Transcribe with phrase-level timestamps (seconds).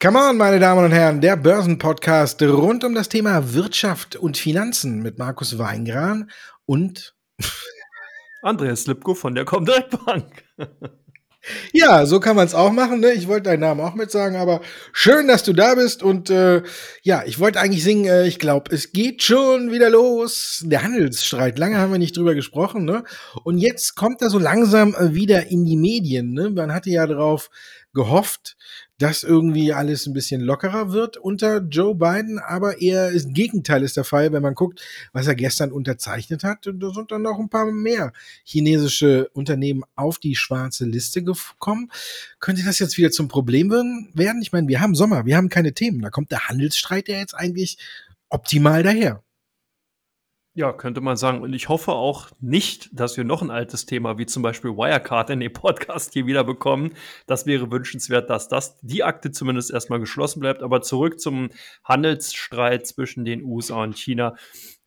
[0.00, 5.02] Come on, meine Damen und Herren, der Börsenpodcast rund um das Thema Wirtschaft und Finanzen
[5.02, 6.30] mit Markus Weingran
[6.66, 7.16] und
[8.42, 10.44] Andreas Lipko von der Comdirect Bank.
[11.72, 13.00] Ja, so kann man es auch machen.
[13.00, 13.12] Ne?
[13.12, 14.60] Ich wollte deinen Namen auch mit sagen, aber
[14.92, 16.04] schön, dass du da bist.
[16.04, 16.62] Und äh,
[17.02, 20.62] ja, ich wollte eigentlich singen, äh, ich glaube, es geht schon wieder los.
[20.64, 22.84] Der Handelsstreit, lange haben wir nicht drüber gesprochen.
[22.84, 23.02] Ne?
[23.42, 26.34] Und jetzt kommt er so langsam äh, wieder in die Medien.
[26.34, 26.50] Ne?
[26.50, 27.50] Man hatte ja darauf
[27.94, 28.56] gehofft,
[28.98, 33.96] dass irgendwie alles ein bisschen lockerer wird unter Joe Biden, aber eher das Gegenteil ist
[33.96, 36.66] der Fall, wenn man guckt, was er gestern unterzeichnet hat.
[36.66, 38.12] Da sind dann noch ein paar mehr
[38.44, 41.90] chinesische Unternehmen auf die schwarze Liste gekommen.
[42.40, 44.42] Könnte das jetzt wieder zum Problem werden?
[44.42, 46.00] Ich meine, wir haben Sommer, wir haben keine Themen.
[46.02, 47.78] Da kommt der Handelsstreit ja jetzt eigentlich
[48.28, 49.22] optimal daher.
[50.58, 51.40] Ja, könnte man sagen.
[51.42, 55.30] Und ich hoffe auch nicht, dass wir noch ein altes Thema wie zum Beispiel Wirecard
[55.30, 56.94] in den Podcast hier wieder bekommen.
[57.28, 60.64] Das wäre wünschenswert, dass das die Akte zumindest erstmal geschlossen bleibt.
[60.64, 61.50] Aber zurück zum
[61.84, 64.34] Handelsstreit zwischen den USA und China.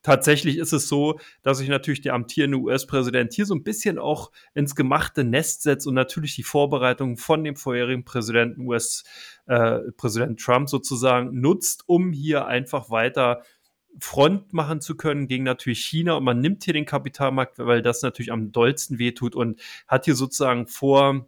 [0.04, 4.32] Tatsächlich ist es so, dass sich natürlich der amtierende US-Präsident hier so ein bisschen auch
[4.54, 10.68] ins gemachte Nest setzt und natürlich die Vorbereitungen von dem vorherigen Präsidenten US-Präsident äh, Trump
[10.68, 13.44] sozusagen nutzt, um hier einfach weiter
[14.00, 18.02] Front machen zu können gegen natürlich China und man nimmt hier den Kapitalmarkt, weil das
[18.02, 21.28] natürlich am dollsten wehtut und hat hier sozusagen vor,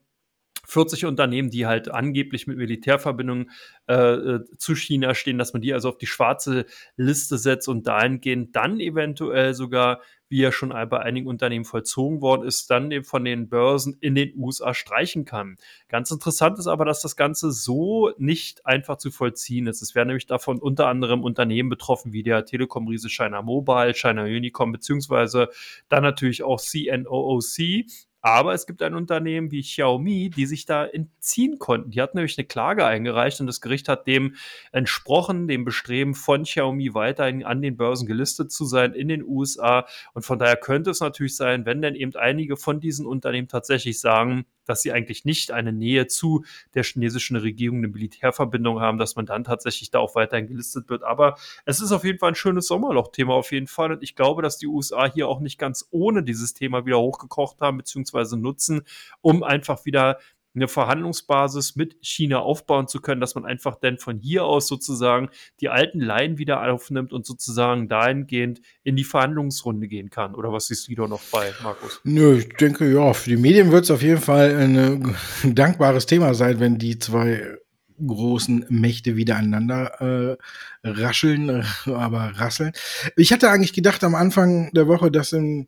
[0.66, 3.52] 40 Unternehmen, die halt angeblich mit Militärverbindungen
[3.88, 7.86] äh, äh, zu China stehen, dass man die also auf die schwarze Liste setzt und
[7.86, 13.04] dahingehend dann eventuell sogar, wie ja schon bei einigen Unternehmen vollzogen worden ist, dann eben
[13.04, 15.58] von den Börsen in den USA streichen kann.
[15.90, 19.82] Ganz interessant ist aber, dass das Ganze so nicht einfach zu vollziehen ist.
[19.82, 24.72] Es werden nämlich davon unter anderem Unternehmen betroffen, wie der Telekom-Riese China Mobile, China Unicom,
[24.72, 25.50] beziehungsweise
[25.90, 27.86] dann natürlich auch CNOOC,
[28.24, 31.92] aber es gibt ein Unternehmen wie Xiaomi, die sich da entziehen konnten.
[31.92, 34.36] Die hatten nämlich eine Klage eingereicht und das Gericht hat dem
[34.72, 39.86] entsprochen, dem Bestreben von Xiaomi weiterhin an den Börsen gelistet zu sein in den USA.
[40.14, 44.00] Und von daher könnte es natürlich sein, wenn denn eben einige von diesen Unternehmen tatsächlich
[44.00, 46.44] sagen, dass sie eigentlich nicht eine Nähe zu
[46.74, 51.04] der chinesischen Regierung, eine Militärverbindung haben, dass man dann tatsächlich da auch weiterhin gelistet wird.
[51.04, 53.92] Aber es ist auf jeden Fall ein schönes Sommerloch-Thema auf jeden Fall.
[53.94, 57.62] Und ich glaube, dass die USA hier auch nicht ganz ohne dieses Thema wieder hochgekocht
[57.62, 58.84] haben, beziehungsweise nutzen,
[59.22, 60.18] um einfach wieder
[60.56, 65.30] eine Verhandlungsbasis mit China aufbauen zu können, dass man einfach dann von hier aus sozusagen
[65.62, 70.36] die alten Laien wieder aufnimmt und sozusagen dahingehend in die Verhandlungsrunde gehen kann.
[70.36, 72.02] Oder was siehst du da noch bei, Markus?
[72.04, 76.06] Nö, ich denke, ja, für die Medien wird es auf jeden Fall ein, ein dankbares
[76.06, 77.58] Thema sein, wenn die zwei
[78.06, 80.38] großen Mächte wieder aneinander
[80.84, 82.74] äh, rascheln, aber rasseln.
[83.16, 85.68] Ich hatte eigentlich gedacht am Anfang der Woche, dass in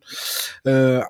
[0.64, 1.00] äh,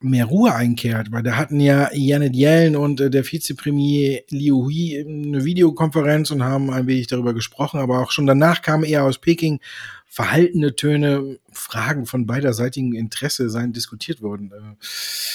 [0.00, 4.98] mehr Ruhe einkehrt, weil da hatten ja Janet Yellen und äh, der Vizepremier Liu Hui
[4.98, 9.18] eine Videokonferenz und haben ein wenig darüber gesprochen, aber auch schon danach kamen eher aus
[9.18, 9.60] Peking
[10.06, 14.50] verhaltene Töne, Fragen von beiderseitigem Interesse seien diskutiert worden.
[14.52, 14.74] Äh,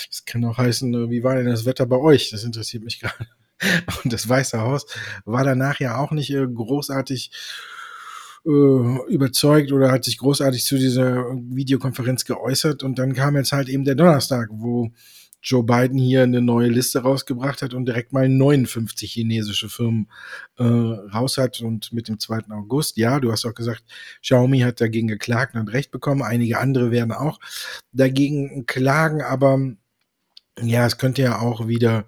[0.09, 2.29] das kann auch heißen, äh, wie war denn das Wetter bei euch?
[2.31, 3.27] Das interessiert mich gerade.
[4.03, 4.85] Und das Weiße Haus
[5.23, 7.31] war danach ja auch nicht äh, großartig
[8.45, 12.83] überzeugt oder hat sich großartig zu dieser Videokonferenz geäußert.
[12.83, 14.91] Und dann kam jetzt halt eben der Donnerstag, wo
[15.41, 20.09] Joe Biden hier eine neue Liste rausgebracht hat und direkt mal 59 chinesische Firmen
[20.57, 21.61] äh, raus hat.
[21.61, 22.49] Und mit dem 2.
[22.49, 23.83] August, ja, du hast auch gesagt,
[24.21, 26.21] Xiaomi hat dagegen geklagt und Recht bekommen.
[26.21, 27.39] Einige andere werden auch
[27.93, 29.59] dagegen klagen, aber
[30.61, 32.05] ja, es könnte ja auch wieder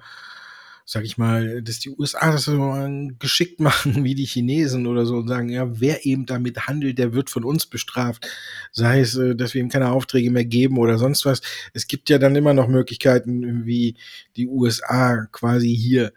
[0.89, 2.73] sag ich mal, dass die USA das so
[3.19, 7.13] geschickt machen wie die Chinesen oder so und sagen, ja, wer eben damit handelt, der
[7.13, 8.25] wird von uns bestraft.
[8.71, 11.41] Sei es, äh, dass wir ihm keine Aufträge mehr geben oder sonst was.
[11.73, 13.97] Es gibt ja dann immer noch Möglichkeiten, wie
[14.37, 16.13] die USA quasi hier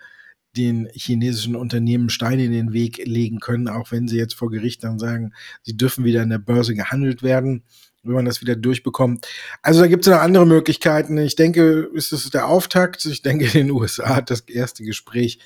[0.56, 4.84] den chinesischen Unternehmen Steine in den Weg legen können, auch wenn sie jetzt vor Gericht
[4.84, 5.32] dann sagen,
[5.62, 7.64] sie dürfen wieder in der Börse gehandelt werden
[8.02, 9.26] wenn man das wieder durchbekommt.
[9.62, 11.18] Also da gibt es noch andere Möglichkeiten.
[11.18, 13.04] Ich denke, es ist der Auftakt.
[13.04, 15.38] Ich denke, in den USA hat das erste Gespräch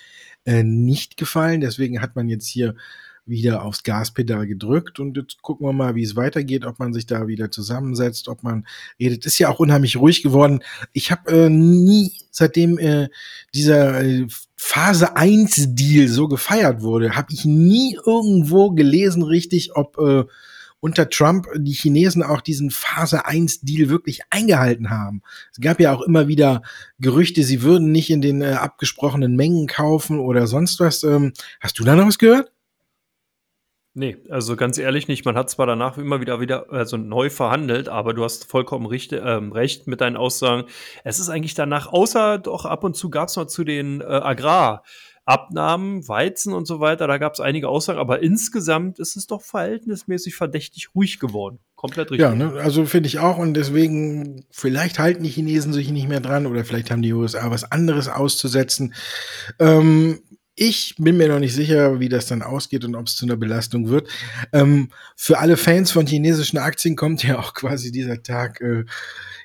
[0.44, 1.60] äh, nicht gefallen.
[1.60, 2.74] Deswegen hat man jetzt hier
[3.26, 7.06] wieder aufs Gaspedal gedrückt und jetzt gucken wir mal, wie es weitergeht, ob man sich
[7.06, 8.66] da wieder zusammensetzt, ob man
[9.00, 9.24] redet.
[9.24, 10.60] Ist ja auch unheimlich ruhig geworden.
[10.92, 13.08] Ich habe äh, nie, seitdem äh,
[13.54, 14.26] dieser äh,
[14.56, 20.24] Phase 1 Deal so gefeiert wurde, habe ich nie irgendwo gelesen richtig, ob äh,
[20.84, 25.22] unter Trump die Chinesen auch diesen Phase 1 Deal wirklich eingehalten haben.
[25.50, 26.60] Es gab ja auch immer wieder
[26.98, 31.02] Gerüchte, sie würden nicht in den äh, abgesprochenen Mengen kaufen oder sonst was.
[31.02, 32.52] Ähm, hast du da noch was gehört?
[33.94, 35.24] Nee, also ganz ehrlich nicht.
[35.24, 39.14] Man hat zwar danach immer wieder wieder also neu verhandelt, aber du hast vollkommen recht,
[39.14, 40.64] ähm, recht mit deinen Aussagen.
[41.02, 44.04] Es ist eigentlich danach, außer doch ab und zu gab es noch zu den äh,
[44.04, 44.82] Agrar
[45.26, 49.42] Abnahmen, Weizen und so weiter, da gab es einige Aussagen, aber insgesamt ist es doch
[49.42, 51.58] verhältnismäßig verdächtig ruhig geworden.
[51.76, 52.20] Komplett richtig.
[52.20, 52.52] Ja, ne?
[52.60, 56.64] also finde ich auch und deswegen, vielleicht halten die Chinesen sich nicht mehr dran oder
[56.64, 58.94] vielleicht haben die USA was anderes auszusetzen.
[59.58, 60.20] Ähm,
[60.56, 63.36] ich bin mir noch nicht sicher, wie das dann ausgeht und ob es zu einer
[63.36, 64.08] Belastung wird.
[64.52, 68.84] Ähm, für alle Fans von chinesischen Aktien kommt ja auch quasi dieser Tag äh,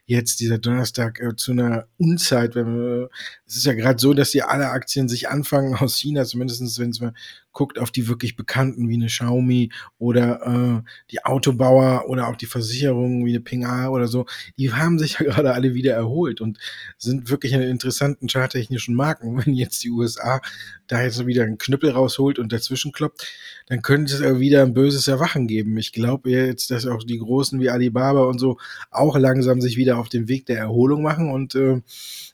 [0.10, 2.56] jetzt, dieser Donnerstag, äh, zu einer Unzeit.
[2.56, 3.10] Wenn wir,
[3.46, 6.90] es ist ja gerade so, dass die alle Aktien sich anfangen aus China, zumindestens wenn
[6.90, 7.14] es mal
[7.52, 12.46] guckt auf die wirklich bekannten wie eine Xiaomi oder äh, die Autobauer oder auch die
[12.46, 14.26] Versicherungen wie eine Ping A oder so,
[14.58, 16.58] die haben sich ja gerade alle wieder erholt und
[16.98, 19.38] sind wirklich in interessanten charttechnischen Marken.
[19.38, 20.42] Wenn jetzt die USA
[20.88, 23.28] da jetzt wieder einen Knüppel rausholt und dazwischen kloppt,
[23.68, 25.78] dann könnte es wieder ein böses Erwachen geben.
[25.78, 28.58] Ich glaube jetzt, dass auch die Großen wie Alibaba und so
[28.92, 31.82] auch langsam sich wieder auf den Weg der Erholung machen und äh,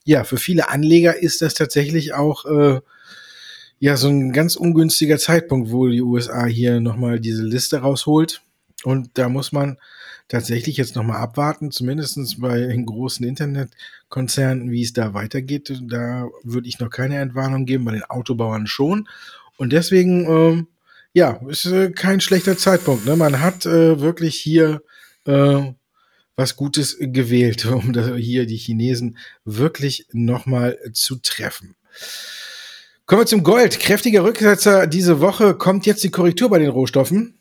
[0.05, 2.79] ja, für viele Anleger ist das tatsächlich auch äh,
[3.85, 8.41] ja so ein ganz ungünstiger Zeitpunkt, wo die USA hier nochmal diese Liste rausholt.
[8.83, 9.77] Und da muss man
[10.27, 15.71] tatsächlich jetzt nochmal abwarten, zumindest bei den großen Internetkonzernen, wie es da weitergeht.
[15.83, 19.07] Da würde ich noch keine Entwarnung geben, bei den Autobauern schon.
[19.57, 20.67] Und deswegen, ähm,
[21.13, 23.05] ja, ist äh, kein schlechter Zeitpunkt.
[23.05, 23.15] Ne?
[23.15, 24.81] Man hat äh, wirklich hier
[25.25, 25.61] äh,
[26.35, 31.75] was Gutes gewählt, um da hier die Chinesen wirklich nochmal zu treffen.
[33.07, 33.79] Kommen wir zum Gold.
[33.79, 35.53] Kräftiger Rücksetzer diese Woche.
[35.53, 37.37] Kommt jetzt die Korrektur bei den Rohstoffen?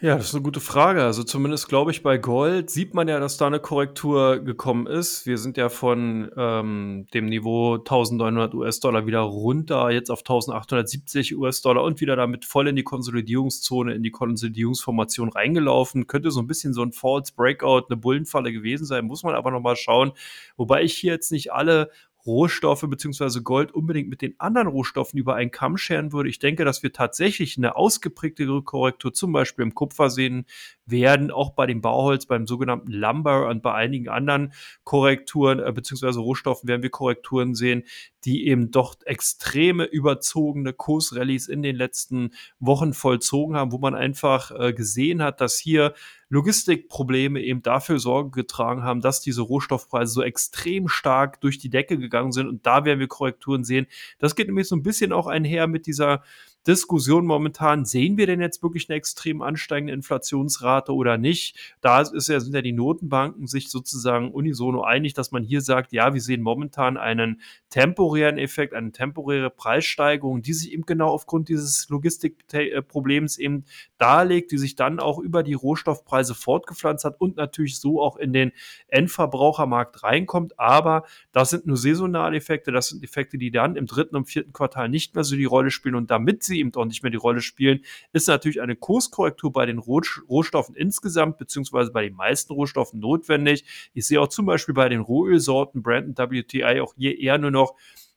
[0.00, 1.02] Ja, das ist eine gute Frage.
[1.02, 5.26] Also zumindest glaube ich, bei Gold sieht man ja, dass da eine Korrektur gekommen ist.
[5.26, 11.82] Wir sind ja von ähm, dem Niveau 1900 US-Dollar wieder runter, jetzt auf 1870 US-Dollar
[11.82, 16.06] und wieder damit voll in die Konsolidierungszone, in die Konsolidierungsformation reingelaufen.
[16.06, 19.50] Könnte so ein bisschen so ein False Breakout, eine Bullenfalle gewesen sein, muss man aber
[19.50, 20.12] nochmal schauen.
[20.56, 21.90] Wobei ich hier jetzt nicht alle
[22.26, 26.28] Rohstoffe beziehungsweise Gold unbedingt mit den anderen Rohstoffen über einen Kamm scheren würde.
[26.28, 30.46] Ich denke, dass wir tatsächlich eine ausgeprägtere Korrektur zum Beispiel im Kupfer sehen
[30.86, 34.52] werden, auch bei dem Bauholz, beim sogenannten Lumber und bei einigen anderen
[34.84, 37.84] Korrekturen äh, beziehungsweise Rohstoffen werden wir Korrekturen sehen,
[38.24, 44.50] die eben doch extreme überzogene Kursrallies in den letzten Wochen vollzogen haben, wo man einfach
[44.50, 45.94] äh, gesehen hat, dass hier
[46.30, 51.98] Logistikprobleme eben dafür Sorge getragen haben, dass diese Rohstoffpreise so extrem stark durch die Decke
[51.98, 52.48] gegangen sind.
[52.48, 53.86] Und da werden wir Korrekturen sehen.
[54.18, 56.22] Das geht nämlich so ein bisschen auch einher mit dieser
[56.66, 61.74] Diskussion momentan, sehen wir denn jetzt wirklich eine extrem ansteigende Inflationsrate oder nicht?
[61.80, 65.92] Da ist ja, sind ja die Notenbanken sich sozusagen unisono einig, dass man hier sagt,
[65.92, 67.40] ja, wir sehen momentan einen
[67.70, 73.64] temporären Effekt, eine temporäre Preissteigerung, die sich eben genau aufgrund dieses Logistikproblems eben
[73.96, 78.34] darlegt, die sich dann auch über die Rohstoffpreise fortgepflanzt hat und natürlich so auch in
[78.34, 78.52] den
[78.88, 80.58] Endverbrauchermarkt reinkommt.
[80.58, 84.52] Aber das sind nur saisonale Effekte, das sind Effekte, die dann im dritten und vierten
[84.52, 87.16] Quartal nicht mehr so die Rolle spielen und damit sie eben auch nicht mehr die
[87.16, 87.80] Rolle spielen,
[88.12, 93.64] ist natürlich eine Kurskorrektur bei den Rohstoffen insgesamt, beziehungsweise bei den meisten Rohstoffen notwendig.
[93.94, 97.74] Ich sehe auch zum Beispiel bei den Rohölsorten Brandon WTI auch hier eher nur noch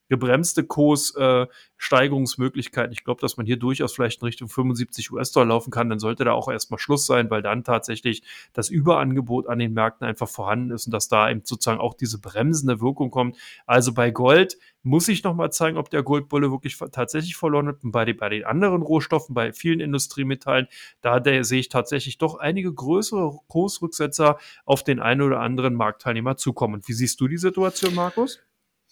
[0.10, 2.92] gebremste Kurssteigerungsmöglichkeiten.
[2.92, 5.90] Äh, ich glaube, dass man hier durchaus vielleicht in Richtung 75 US-Dollar laufen kann.
[5.90, 8.24] Dann sollte da auch erstmal Schluss sein, weil dann tatsächlich
[8.54, 12.20] das Überangebot an den Märkten einfach vorhanden ist und dass da eben sozusagen auch diese
[12.20, 13.38] bremsende Wirkung kommt.
[13.66, 17.84] Also bei Gold muss ich nochmal zeigen, ob der Goldbulle wirklich tatsächlich verloren hat.
[17.84, 20.68] Und bei, den, bei den anderen Rohstoffen, bei vielen Industriemetallen,
[21.02, 26.36] da der, sehe ich tatsächlich doch einige größere Kursrücksetzer auf den einen oder anderen Marktteilnehmer
[26.36, 26.76] zukommen.
[26.76, 28.40] Und wie siehst du die Situation, Markus?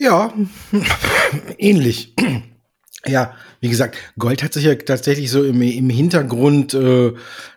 [0.01, 0.33] Ja,
[1.59, 2.15] ähnlich.
[3.07, 7.13] Ja, wie gesagt, Gold hat sich ja tatsächlich so im, im Hintergrund äh,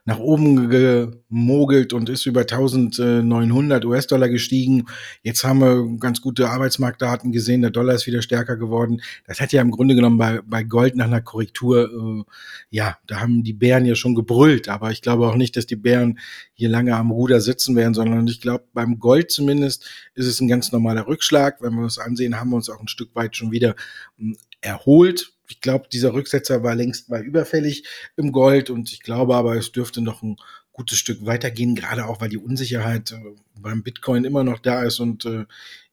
[0.06, 4.86] nach oben gemogelt und ist über 1900 US-Dollar gestiegen.
[5.22, 9.02] Jetzt haben wir ganz gute Arbeitsmarktdaten gesehen, der Dollar ist wieder stärker geworden.
[9.26, 12.32] Das hat ja im Grunde genommen bei, bei Gold nach einer Korrektur, äh,
[12.70, 15.76] ja, da haben die Bären ja schon gebrüllt, aber ich glaube auch nicht, dass die
[15.76, 16.20] Bären
[16.54, 20.48] hier lange am Ruder sitzen werden, sondern ich glaube, beim Gold zumindest ist es ein
[20.48, 21.60] ganz normaler Rückschlag.
[21.60, 23.74] Wenn wir uns ansehen, haben wir uns auch ein Stück weit schon wieder
[24.16, 27.84] hm, erholt ich glaube, dieser Rücksetzer war längst mal überfällig
[28.16, 30.36] im Gold und ich glaube aber, es dürfte noch ein
[30.72, 33.16] gutes Stück weitergehen, gerade auch, weil die Unsicherheit äh,
[33.60, 35.44] beim Bitcoin immer noch da ist und äh,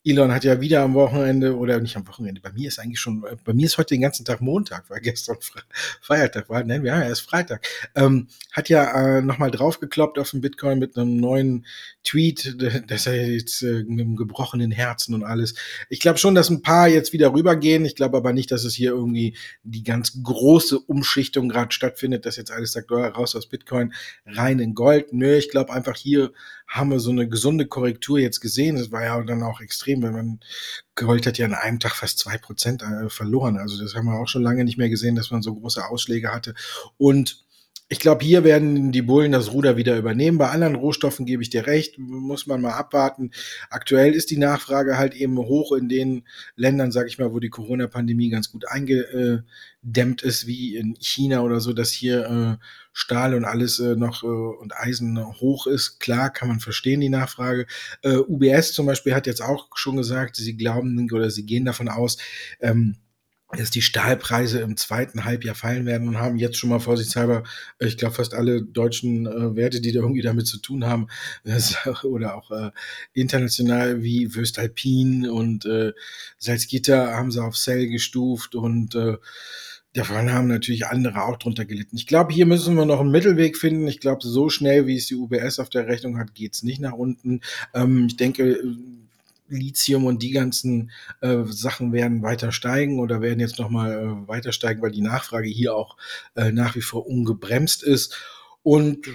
[0.03, 3.23] Elon hat ja wieder am Wochenende oder nicht am Wochenende, bei mir ist eigentlich schon,
[3.43, 5.37] bei mir ist heute den ganzen Tag Montag, weil gestern
[6.01, 10.41] Feiertag war, nein, ja, er ist Freitag, ähm, hat ja äh, nochmal draufgekloppt auf den
[10.41, 11.67] Bitcoin mit einem neuen
[12.03, 15.53] Tweet, dass er jetzt äh, mit einem gebrochenen Herzen und alles.
[15.89, 18.73] Ich glaube schon, dass ein paar jetzt wieder rübergehen, ich glaube aber nicht, dass es
[18.73, 23.47] hier irgendwie die ganz große Umschichtung gerade stattfindet, dass jetzt alles sagt, oh, raus aus
[23.47, 23.93] Bitcoin,
[24.25, 25.13] rein in Gold.
[25.13, 26.31] Nö, ich glaube einfach hier
[26.67, 28.77] haben wir so eine gesunde Korrektur jetzt gesehen.
[28.77, 30.39] Das war ja dann auch extrem, wenn man
[30.95, 33.57] Gold hat ja an einem Tag fast zwei Prozent äh, verloren.
[33.57, 36.33] Also das haben wir auch schon lange nicht mehr gesehen, dass man so große Ausschläge
[36.33, 36.55] hatte.
[36.97, 37.43] Und
[37.91, 40.37] ich glaube, hier werden die Bullen das Ruder wieder übernehmen.
[40.37, 43.31] Bei anderen Rohstoffen gebe ich dir recht, muss man mal abwarten.
[43.69, 46.23] Aktuell ist die Nachfrage halt eben hoch in den
[46.55, 51.59] Ländern, sage ich mal, wo die Corona-Pandemie ganz gut eingedämmt ist, wie in China oder
[51.59, 55.99] so, dass hier äh, Stahl und alles äh, noch äh, und Eisen hoch ist.
[55.99, 57.65] Klar, kann man verstehen, die Nachfrage.
[58.03, 61.89] Äh, UBS zum Beispiel hat jetzt auch schon gesagt, sie glauben oder sie gehen davon
[61.89, 62.15] aus,
[62.61, 62.95] ähm,
[63.57, 67.43] dass die Stahlpreise im zweiten Halbjahr fallen werden und haben jetzt schon mal vorsichtshalber,
[67.79, 71.07] ich glaube, fast alle deutschen äh, Werte, die da irgendwie damit zu tun haben,
[71.43, 72.71] das, oder auch äh,
[73.13, 75.93] international wie Würstalpin und äh,
[76.37, 79.17] Salzgitter haben sie auf Sell gestuft und äh,
[79.93, 81.97] davon haben natürlich andere auch drunter gelitten.
[81.97, 83.87] Ich glaube, hier müssen wir noch einen Mittelweg finden.
[83.87, 86.93] Ich glaube, so schnell, wie es die UBS auf der Rechnung hat, geht's nicht nach
[86.93, 87.41] unten.
[87.73, 88.63] Ähm, ich denke,
[89.51, 90.91] Lithium und die ganzen
[91.21, 95.47] äh, Sachen werden weiter steigen oder werden jetzt nochmal äh, weiter steigen, weil die Nachfrage
[95.47, 95.97] hier auch
[96.35, 98.17] äh, nach wie vor ungebremst ist.
[98.63, 99.07] Und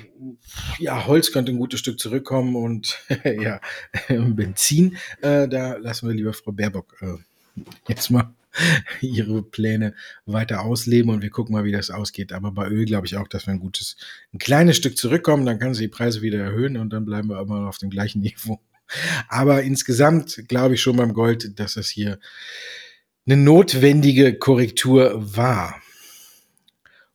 [0.78, 3.60] ja, Holz könnte ein gutes Stück zurückkommen und ja,
[4.08, 8.34] Benzin, äh, da lassen wir lieber Frau Baerbock äh, jetzt mal
[9.00, 12.32] ihre Pläne weiter ausleben und wir gucken mal, wie das ausgeht.
[12.32, 13.96] Aber bei Öl glaube ich auch, dass wir ein gutes,
[14.32, 17.40] ein kleines Stück zurückkommen, dann kann sie die Preise wieder erhöhen und dann bleiben wir
[17.40, 18.60] immer auf dem gleichen Niveau.
[19.28, 22.18] Aber insgesamt glaube ich schon beim Gold, dass das hier
[23.26, 25.80] eine notwendige Korrektur war.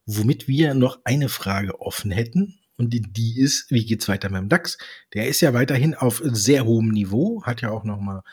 [0.05, 2.57] Womit wir noch eine Frage offen hätten.
[2.77, 4.79] Und die ist, wie geht's weiter mit dem DAX?
[5.13, 8.23] Der ist ja weiterhin auf sehr hohem Niveau, hat ja auch noch mal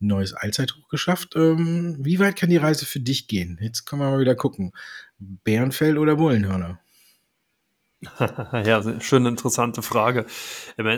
[0.00, 1.34] ein neues Allzeithoch geschafft.
[1.36, 3.58] Ähm, wie weit kann die Reise für dich gehen?
[3.60, 4.72] Jetzt können wir mal wieder gucken.
[5.18, 6.80] Bärenfell oder Bullenhörner?
[8.52, 10.24] ja, schöne interessante Frage.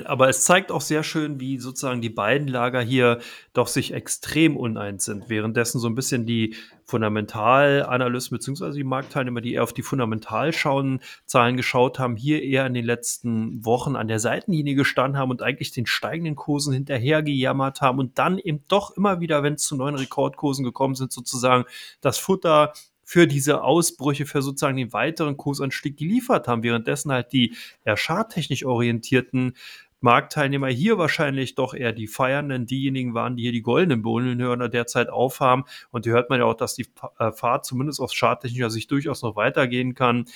[0.04, 3.20] Aber es zeigt auch sehr schön, wie sozusagen die beiden Lager hier
[3.54, 5.30] doch sich extrem uneins sind.
[5.30, 8.72] Währenddessen so ein bisschen die Fundamentalanalysten bzw.
[8.72, 13.64] die Marktteilnehmer, die eher auf die Fundamentalschauen Zahlen geschaut haben, hier eher in den letzten
[13.64, 18.38] Wochen an der Seitenlinie gestanden haben und eigentlich den steigenden Kursen hinterhergejammert haben und dann
[18.38, 21.64] eben doch immer wieder, wenn es zu neuen Rekordkursen gekommen sind, sozusagen
[22.02, 22.74] das Futter
[23.10, 28.64] für diese Ausbrüche, für sozusagen den weiteren Kursanstieg geliefert haben, währenddessen halt die eher charttechnisch
[28.64, 29.56] orientierten
[29.98, 35.08] Marktteilnehmer hier wahrscheinlich doch eher die Feiernden, diejenigen waren, die hier die goldenen Bohnenhörner derzeit
[35.08, 35.64] aufhaben.
[35.90, 36.86] Und hier hört man ja auch, dass die
[37.18, 40.26] äh, Fahrt zumindest aus charttechnischer Sicht durchaus noch weitergehen kann.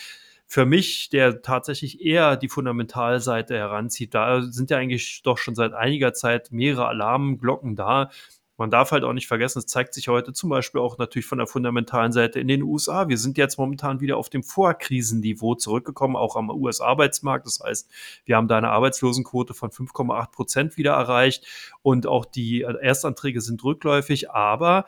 [0.49, 5.75] Für mich, der tatsächlich eher die Fundamentalseite heranzieht, da sind ja eigentlich doch schon seit
[5.75, 8.11] einiger Zeit mehrere Alarmglocken da.
[8.56, 11.38] Man darf halt auch nicht vergessen, es zeigt sich heute zum Beispiel auch natürlich von
[11.38, 13.08] der fundamentalen Seite in den USA.
[13.08, 17.46] Wir sind jetzt momentan wieder auf dem Vorkrisenniveau zurückgekommen, auch am US-Arbeitsmarkt.
[17.46, 17.90] Das heißt,
[18.25, 21.46] wir haben da eine Arbeitslosenquote von 5,8 Prozent wieder erreicht
[21.82, 24.87] und auch die Erstanträge sind rückläufig, aber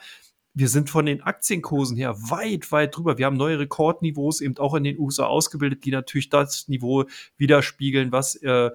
[0.58, 3.18] wir sind von den Aktienkursen her weit, weit drüber.
[3.18, 7.04] Wir haben neue Rekordniveaus eben auch in den USA ausgebildet, die natürlich das Niveau
[7.37, 8.70] widerspiegeln, was äh,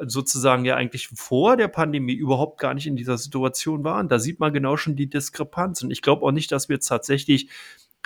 [0.00, 4.08] sozusagen ja eigentlich vor der Pandemie überhaupt gar nicht in dieser Situation waren.
[4.08, 5.82] Da sieht man genau schon die Diskrepanz.
[5.82, 7.50] Und ich glaube auch nicht, dass wir jetzt tatsächlich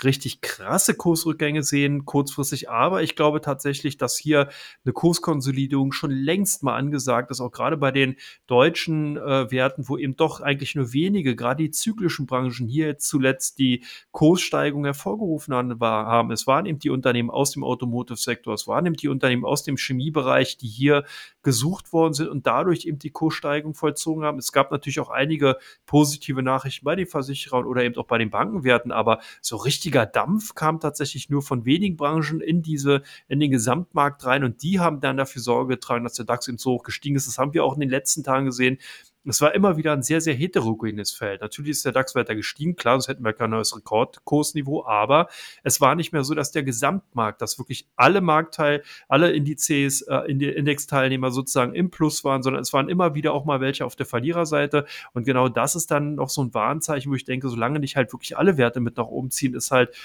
[0.03, 4.49] richtig krasse Kursrückgänge sehen kurzfristig, aber ich glaube tatsächlich, dass hier
[4.83, 8.15] eine Kurskonsolidierung schon längst mal angesagt ist, auch gerade bei den
[8.47, 13.59] deutschen äh, Werten, wo eben doch eigentlich nur wenige, gerade die zyklischen Branchen hier zuletzt
[13.59, 16.31] die Kurssteigerung hervorgerufen haben.
[16.31, 19.77] Es waren eben die Unternehmen aus dem Automotive-Sektor, es waren eben die Unternehmen aus dem
[19.77, 21.05] Chemiebereich, die hier
[21.41, 24.39] gesucht worden sind und dadurch eben die Kurssteigerung vollzogen haben.
[24.39, 28.31] Es gab natürlich auch einige positive Nachrichten bei den Versicherern oder eben auch bei den
[28.31, 33.39] Bankenwerten, aber so richtig richtiger Dampf kam tatsächlich nur von wenigen Branchen in diese, in
[33.39, 36.71] den Gesamtmarkt rein und die haben dann dafür Sorge getragen, dass der DAX eben so
[36.71, 37.27] hoch gestiegen ist.
[37.27, 38.79] Das haben wir auch in den letzten Tagen gesehen
[39.25, 41.41] es war immer wieder ein sehr, sehr heterogenes Feld.
[41.41, 45.27] Natürlich ist der DAX weiter gestiegen, klar, sonst hätten wir kein neues Rekordkursniveau, aber
[45.63, 50.31] es war nicht mehr so, dass der Gesamtmarkt, dass wirklich alle Marktteil, alle Indizes, äh,
[50.31, 54.05] Indexteilnehmer sozusagen im Plus waren, sondern es waren immer wieder auch mal welche auf der
[54.05, 54.85] Verliererseite.
[55.13, 58.13] Und genau das ist dann noch so ein Warnzeichen, wo ich denke, solange nicht halt
[58.13, 59.95] wirklich alle Werte mit nach oben ziehen, ist halt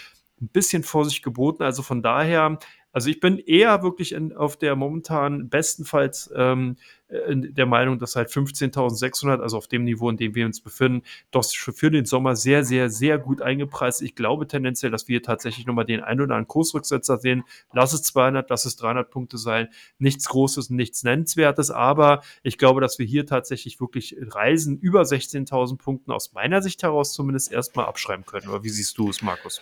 [0.40, 1.62] ein bisschen Vorsicht geboten.
[1.62, 2.58] Also von daher
[2.92, 6.76] also ich bin eher wirklich in, auf der momentan bestenfalls ähm,
[7.10, 11.44] der Meinung, dass halt 15.600, also auf dem Niveau, in dem wir uns befinden, doch
[11.44, 14.02] für den Sommer sehr, sehr, sehr gut eingepreist.
[14.02, 17.42] Ich glaube tendenziell, dass wir tatsächlich nochmal den ein oder anderen Kursrücksetzer sehen.
[17.72, 19.68] Lass es 200, lass es 300 Punkte sein.
[19.98, 25.78] Nichts Großes, nichts Nennenswertes, aber ich glaube, dass wir hier tatsächlich wirklich Reisen über 16.000
[25.78, 28.48] Punkten aus meiner Sicht heraus zumindest erstmal abschreiben können.
[28.48, 29.60] Oder wie siehst du es, Markus?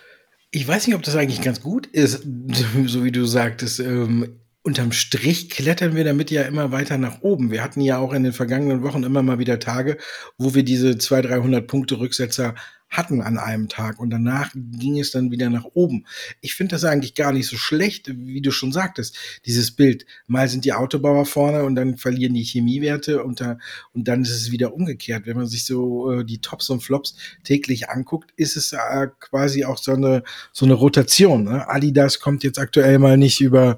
[0.51, 2.23] Ich weiß nicht, ob das eigentlich ganz gut ist,
[2.87, 3.81] so wie du sagtest.
[3.81, 7.51] Ähm, unterm Strich klettern wir damit ja immer weiter nach oben.
[7.51, 9.97] Wir hatten ja auch in den vergangenen Wochen immer mal wieder Tage,
[10.37, 12.55] wo wir diese 200, 300 Punkte Rücksetzer
[12.91, 16.07] hatten an einem Tag und danach ging es dann wieder nach oben.
[16.41, 20.07] Ich finde das eigentlich gar nicht so schlecht, wie du schon sagtest, dieses Bild.
[20.27, 23.59] Mal sind die Autobauer vorne und dann verlieren die Chemiewerte und, da,
[23.93, 25.27] und dann ist es wieder umgekehrt.
[25.27, 27.15] Wenn man sich so äh, die Tops und Flops
[27.45, 31.45] täglich anguckt, ist es äh, quasi auch so eine, so eine Rotation.
[31.45, 31.69] Ne?
[31.69, 33.77] Adidas kommt jetzt aktuell mal nicht über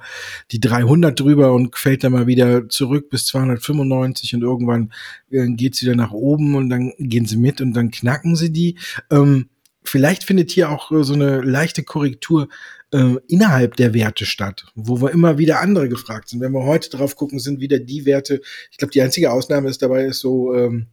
[0.53, 4.93] die 300 drüber und fällt dann mal wieder zurück bis 295 und irgendwann
[5.31, 8.53] äh, geht es wieder nach oben und dann gehen sie mit und dann knacken sie
[8.53, 8.77] die.
[9.11, 9.51] Ähm,
[9.83, 12.49] vielleicht findet hier auch äh, so eine leichte Korrektur
[12.93, 16.41] äh, innerhalb der Werte statt, wo wir immer wieder andere gefragt sind.
[16.41, 18.41] Wenn wir heute drauf gucken, sind wieder die Werte,
[18.71, 20.89] ich glaube, die einzige Ausnahme ist dabei, ist so ähm,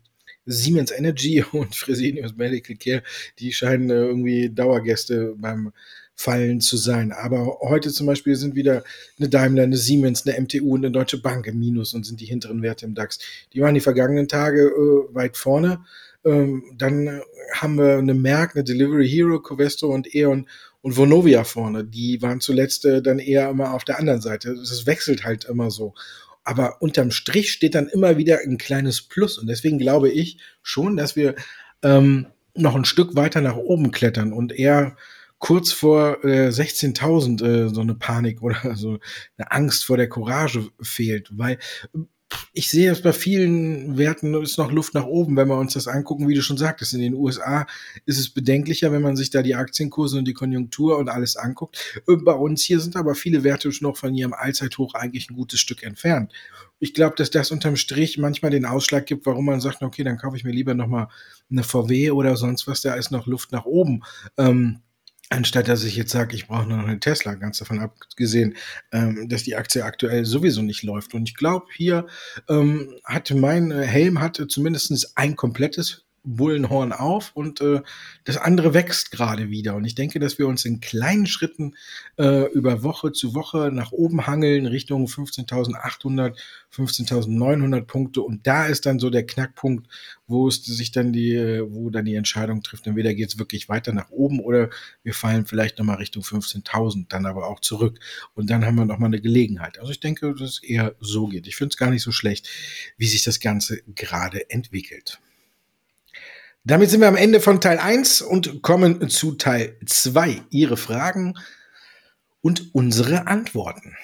[0.45, 3.03] Siemens Energy und Fresenius Medical Care,
[3.39, 5.71] die scheinen äh, irgendwie Dauergäste beim
[6.19, 7.11] Fallen zu sein.
[7.11, 8.83] Aber heute zum Beispiel sind wieder
[9.19, 12.25] eine Daimler, eine Siemens, eine MTU und eine Deutsche Bank im Minus und sind die
[12.25, 13.19] hinteren Werte im DAX.
[13.53, 15.85] Die waren die vergangenen Tage äh, weit vorne.
[16.27, 17.21] Ähm, dann
[17.53, 20.47] haben wir eine Merck, eine Delivery Hero, Covesto und E.ON
[20.81, 21.85] und Vonovia vorne.
[21.85, 24.55] Die waren zuletzt äh, dann eher immer auf der anderen Seite.
[24.55, 25.93] Das wechselt halt immer so.
[26.43, 29.37] Aber unterm Strich steht dann immer wieder ein kleines Plus.
[29.37, 31.35] Und deswegen glaube ich schon, dass wir
[31.83, 34.95] ähm, noch ein Stück weiter nach oben klettern und eher
[35.39, 38.99] kurz vor äh, 16.000 äh, so eine Panik oder so
[39.37, 41.57] eine Angst vor der Courage fehlt, weil
[42.53, 45.87] ich sehe es bei vielen Werten ist noch Luft nach oben, wenn wir uns das
[45.87, 46.93] angucken, wie du schon sagtest.
[46.93, 47.67] In den USA
[48.05, 52.01] ist es bedenklicher, wenn man sich da die Aktienkurse und die Konjunktur und alles anguckt.
[52.05, 55.83] Bei uns hier sind aber viele Werte noch von ihrem Allzeithoch eigentlich ein gutes Stück
[55.83, 56.33] entfernt.
[56.79, 60.17] Ich glaube, dass das unterm Strich manchmal den Ausschlag gibt, warum man sagt, okay, dann
[60.17, 61.07] kaufe ich mir lieber nochmal
[61.49, 64.03] eine VW oder sonst was, da ist noch Luft nach oben.
[64.37, 64.79] Ähm,
[65.29, 68.55] Anstatt dass ich jetzt sage, ich brauche noch eine Tesla, ganz davon abgesehen,
[68.93, 71.13] ähm, dass die Aktie aktuell sowieso nicht läuft.
[71.13, 72.07] Und ich glaube, hier
[72.47, 77.81] ähm, hatte mein äh, Helm hatte zumindest ein komplettes Bullenhorn auf und äh,
[78.25, 79.75] das andere wächst gerade wieder.
[79.75, 81.75] Und ich denke, dass wir uns in kleinen Schritten
[82.17, 86.37] äh, über Woche zu Woche nach oben hangeln, Richtung 15.800,
[86.73, 88.21] 15.900 Punkte.
[88.21, 89.87] Und da ist dann so der Knackpunkt,
[90.27, 92.87] wo es sich dann die, wo dann die Entscheidung trifft.
[92.87, 94.69] Entweder geht es wirklich weiter nach oben oder
[95.03, 97.99] wir fallen vielleicht nochmal Richtung 15.000, dann aber auch zurück.
[98.35, 99.79] Und dann haben wir nochmal eine Gelegenheit.
[99.79, 101.47] Also ich denke, dass es eher so geht.
[101.47, 102.49] Ich finde es gar nicht so schlecht,
[102.97, 105.21] wie sich das Ganze gerade entwickelt.
[106.67, 110.41] Damit sind wir am Ende von Teil 1 und kommen zu Teil 2.
[110.49, 111.35] Ihre Fragen
[112.41, 113.95] und unsere Antworten.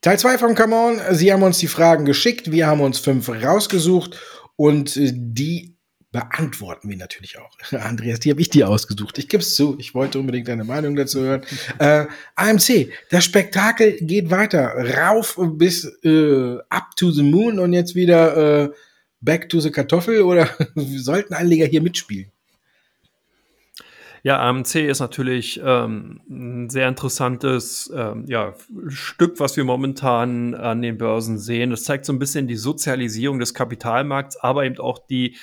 [0.00, 1.00] Teil 2 von Come On.
[1.12, 2.50] Sie haben uns die Fragen geschickt.
[2.50, 4.18] Wir haben uns fünf rausgesucht
[4.56, 5.73] und die
[6.14, 7.50] beantworten wir natürlich auch.
[7.72, 9.18] Andreas, die habe ich dir ausgesucht.
[9.18, 11.42] Ich gebe es zu, ich wollte unbedingt deine Meinung dazu hören.
[11.80, 14.74] Äh, AMC, das Spektakel geht weiter.
[14.96, 18.70] Rauf bis äh, up to the moon und jetzt wieder äh,
[19.22, 22.30] back to the Kartoffel oder sollten Anleger hier mitspielen?
[24.22, 28.54] Ja, AMC ist natürlich ähm, ein sehr interessantes ähm, ja,
[28.86, 31.70] Stück, was wir momentan an den Börsen sehen.
[31.70, 35.36] Das zeigt so ein bisschen die Sozialisierung des Kapitalmarkts, aber eben auch die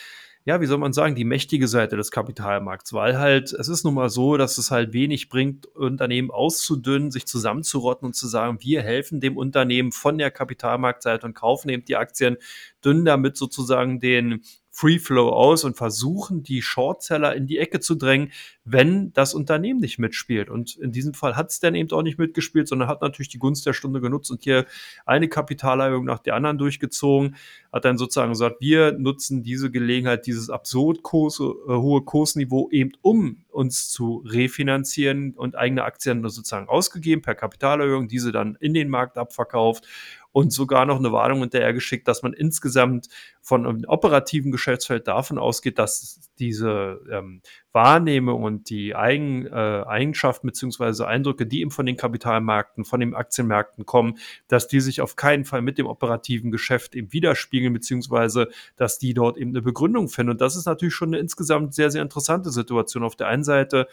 [0.44, 3.94] ja, wie soll man sagen, die mächtige Seite des Kapitalmarkts, weil halt, es ist nun
[3.94, 8.82] mal so, dass es halt wenig bringt, Unternehmen auszudünnen, sich zusammenzurotten und zu sagen, wir
[8.82, 12.38] helfen dem Unternehmen von der Kapitalmarktseite und kaufen eben die Aktien,
[12.84, 14.42] dünnen damit sozusagen den
[14.74, 18.32] Free Flow aus und versuchen, die Shortseller in die Ecke zu drängen,
[18.64, 20.50] wenn das Unternehmen nicht mitspielt.
[20.50, 23.38] Und in diesem Fall hat es dann eben auch nicht mitgespielt, sondern hat natürlich die
[23.38, 24.66] Gunst der Stunde genutzt und hier
[25.06, 27.36] eine Kapitalerhöhung nach der anderen durchgezogen,
[27.74, 32.94] hat dann sozusagen gesagt, wir nutzen diese Gelegenheit, dieses absurd Kurs, äh, hohe Kursniveau eben
[33.02, 38.90] um uns zu refinanzieren und eigene Aktien sozusagen ausgegeben per Kapitalerhöhung, diese dann in den
[38.90, 39.86] Markt abverkauft
[40.32, 43.08] und sogar noch eine Warnung hinterher geschickt, dass man insgesamt
[43.42, 47.42] von einem operativen Geschäftsfeld davon ausgeht, dass diese ähm,
[47.74, 53.14] Wahrnehmung und die Eigen, äh, Eigenschaften beziehungsweise Eindrücke, die eben von den Kapitalmärkten, von den
[53.14, 54.18] Aktienmärkten kommen,
[54.48, 59.14] dass die sich auf keinen Fall mit dem operativen Geschäft eben widerspiegeln, beziehungsweise dass die
[59.14, 60.32] dort eben eine Begründung finden.
[60.32, 63.04] Und das ist natürlich schon eine insgesamt sehr, sehr interessante Situation.
[63.04, 63.88] Auf der einen Seite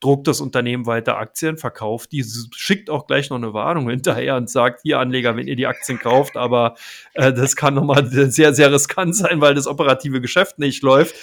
[0.00, 4.50] druckt das Unternehmen weiter Aktien, verkauft die, schickt auch gleich noch eine Warnung hinterher und
[4.50, 6.74] sagt, hier Anleger, wenn ihr die Aktien kauft, aber
[7.14, 11.14] äh, das kann nochmal sehr, sehr riskant sein, weil das operative Geschäft nicht läuft.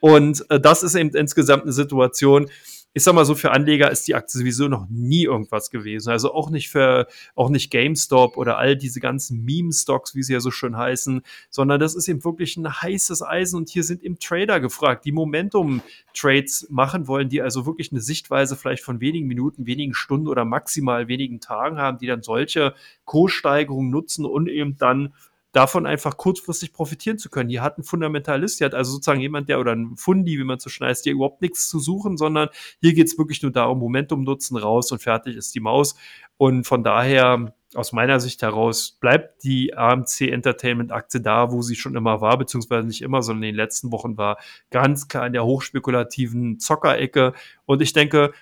[0.00, 2.50] Und äh, das ist eben insgesamt eine Situation,
[2.94, 6.10] ich sag mal so, für Anleger ist die Aktie sowieso noch nie irgendwas gewesen.
[6.10, 10.40] Also auch nicht für, auch nicht GameStop oder all diese ganzen Meme-Stocks, wie sie ja
[10.40, 14.18] so schön heißen, sondern das ist eben wirklich ein heißes Eisen und hier sind eben
[14.18, 19.66] Trader gefragt, die Momentum-Trades machen wollen, die also wirklich eine Sichtweise vielleicht von wenigen Minuten,
[19.66, 22.74] wenigen Stunden oder maximal wenigen Tagen haben, die dann solche
[23.06, 25.14] Kurssteigerungen nutzen und eben dann
[25.52, 27.50] davon einfach kurzfristig profitieren zu können.
[27.50, 30.58] Hier hat ein Fundamentalist, hier hat also sozusagen jemand, der oder ein Fundi, wie man
[30.58, 32.48] so schnell heißt, hier überhaupt nichts zu suchen, sondern
[32.80, 35.94] hier geht es wirklich nur darum, Momentum nutzen, raus und fertig ist die Maus.
[36.38, 41.76] Und von daher, aus meiner Sicht heraus, bleibt die AMC Entertainment Aktie da, wo sie
[41.76, 44.38] schon immer war, beziehungsweise nicht immer, sondern in den letzten Wochen war
[44.70, 47.34] ganz klar in der hochspekulativen Zockerecke.
[47.66, 48.32] Und ich denke,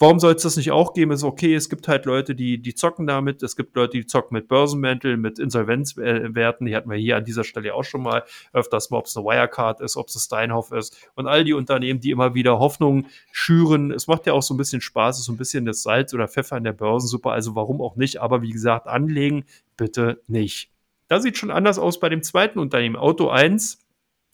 [0.00, 1.12] warum soll es das nicht auch geben?
[1.12, 4.34] Ist okay, es gibt halt Leute, die, die zocken damit, es gibt Leute, die zocken
[4.34, 8.90] mit Börsenmäntel, mit Insolvenzwerten, die hatten wir hier an dieser Stelle auch schon mal öfters
[8.90, 12.10] mal, ob es eine Wirecard ist, ob es Steinhoff ist und all die Unternehmen, die
[12.10, 13.90] immer wieder Hoffnung schüren.
[13.90, 16.14] Es macht ja auch so ein bisschen Spaß, es ist so ein bisschen das Salz
[16.14, 19.44] oder Pfeffer in der Börsensuppe, also warum auch nicht, aber wie gesagt, anlegen
[19.76, 20.70] bitte nicht.
[21.08, 23.78] Da sieht schon anders aus bei dem zweiten Unternehmen, Auto 1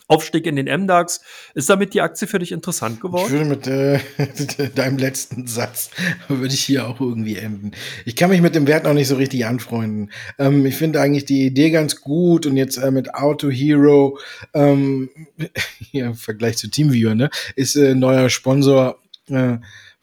[0.07, 1.21] Aufstieg in den MDAX.
[1.55, 3.25] Ist damit die Aktie für dich interessant geworden?
[3.27, 5.91] Ich würde mit äh, deinem letzten Satz
[6.29, 7.73] würde ich hier auch irgendwie enden.
[8.05, 10.11] Ich kann mich mit dem Wert noch nicht so richtig anfreunden.
[10.39, 14.19] Ähm, ich finde eigentlich die Idee ganz gut und jetzt äh, mit Auto Hero
[14.53, 15.09] ähm,
[15.93, 19.57] ja, im Vergleich zu TeamViewer, ne, ist äh, neuer Sponsor äh,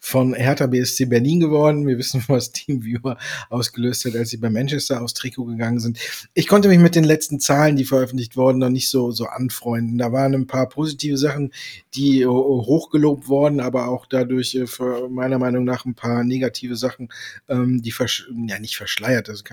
[0.04, 1.86] von Hertha BSC Berlin geworden.
[1.86, 3.16] Wir wissen, was Teamviewer
[3.48, 5.98] ausgelöst hat, als sie bei Manchester aus Trikot gegangen sind.
[6.34, 9.98] Ich konnte mich mit den letzten Zahlen, die veröffentlicht wurden, noch nicht so, so anfreunden.
[9.98, 11.52] Da waren ein paar positive Sachen,
[11.94, 17.08] die hochgelobt wurden, aber auch dadurch äh, für meiner Meinung nach ein paar negative Sachen,
[17.48, 19.44] ähm, die versch ja nicht verschleiert, das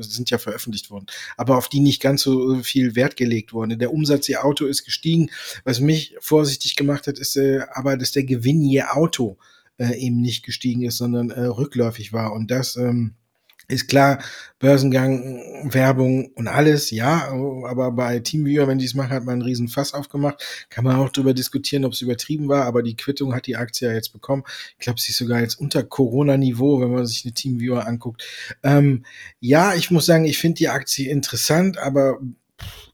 [0.00, 1.06] sind ja veröffentlicht worden,
[1.36, 3.76] aber auf die nicht ganz so viel Wert gelegt wurde.
[3.76, 5.30] Der Umsatz ihr Auto ist gestiegen.
[5.64, 9.36] Was mich vorsichtig gemacht hat, ist äh, aber, dass der Gewinn je Auto
[9.78, 12.32] äh, eben nicht gestiegen ist, sondern äh, rückläufig war.
[12.32, 13.14] Und das ähm,
[13.68, 14.22] ist klar,
[14.58, 17.28] Börsengang, Werbung und alles, ja,
[17.66, 20.42] aber bei Teamviewer, wenn die es machen, hat man einen riesen Fass aufgemacht.
[20.70, 23.88] Kann man auch darüber diskutieren, ob es übertrieben war, aber die Quittung hat die Aktie
[23.88, 24.44] ja jetzt bekommen.
[24.78, 28.24] Ich glaube, sie ist sogar jetzt unter Corona-Niveau, wenn man sich eine Teamviewer anguckt.
[28.62, 29.04] Ähm,
[29.38, 32.18] ja, ich muss sagen, ich finde die Aktie interessant, aber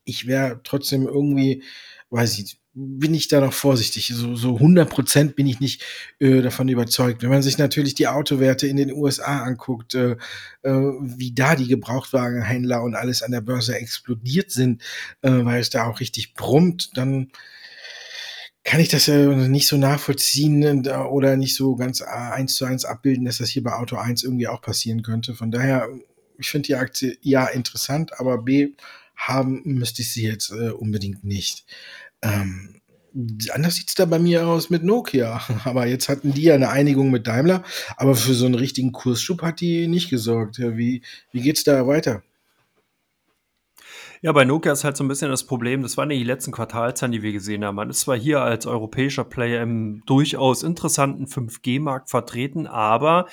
[0.05, 1.63] ich wäre trotzdem irgendwie,
[2.11, 4.13] weiß ich, bin ich da noch vorsichtig.
[4.15, 5.83] So, so 100 Prozent bin ich nicht
[6.19, 7.23] äh, davon überzeugt.
[7.23, 10.17] Wenn man sich natürlich die Autowerte in den USA anguckt, äh,
[10.63, 14.83] äh, wie da die Gebrauchtwagenhändler und alles an der Börse explodiert sind,
[15.23, 17.31] äh, weil es da auch richtig brummt, dann
[18.65, 22.65] kann ich das ja nicht so nachvollziehen äh, oder nicht so ganz äh, eins zu
[22.65, 25.35] eins abbilden, dass das hier bei Auto 1 irgendwie auch passieren könnte.
[25.35, 25.89] Von daher,
[26.39, 28.73] ich finde die Aktie ja interessant, aber B
[29.17, 31.65] haben müsste ich sie jetzt äh, unbedingt nicht.
[32.25, 32.75] Ähm,
[33.53, 35.41] anders sieht es da bei mir aus mit Nokia.
[35.65, 37.63] Aber jetzt hatten die ja eine Einigung mit Daimler,
[37.97, 40.59] aber für so einen richtigen Kursschub hat die nicht gesorgt.
[40.59, 42.23] Wie, wie es da weiter?
[44.25, 46.51] Ja, bei Nokia ist halt so ein bisschen das Problem, das waren ja die letzten
[46.51, 47.75] Quartalzahlen, die wir gesehen haben.
[47.75, 53.27] Man ist zwar hier als europäischer Player im durchaus interessanten 5G-Markt vertreten, aber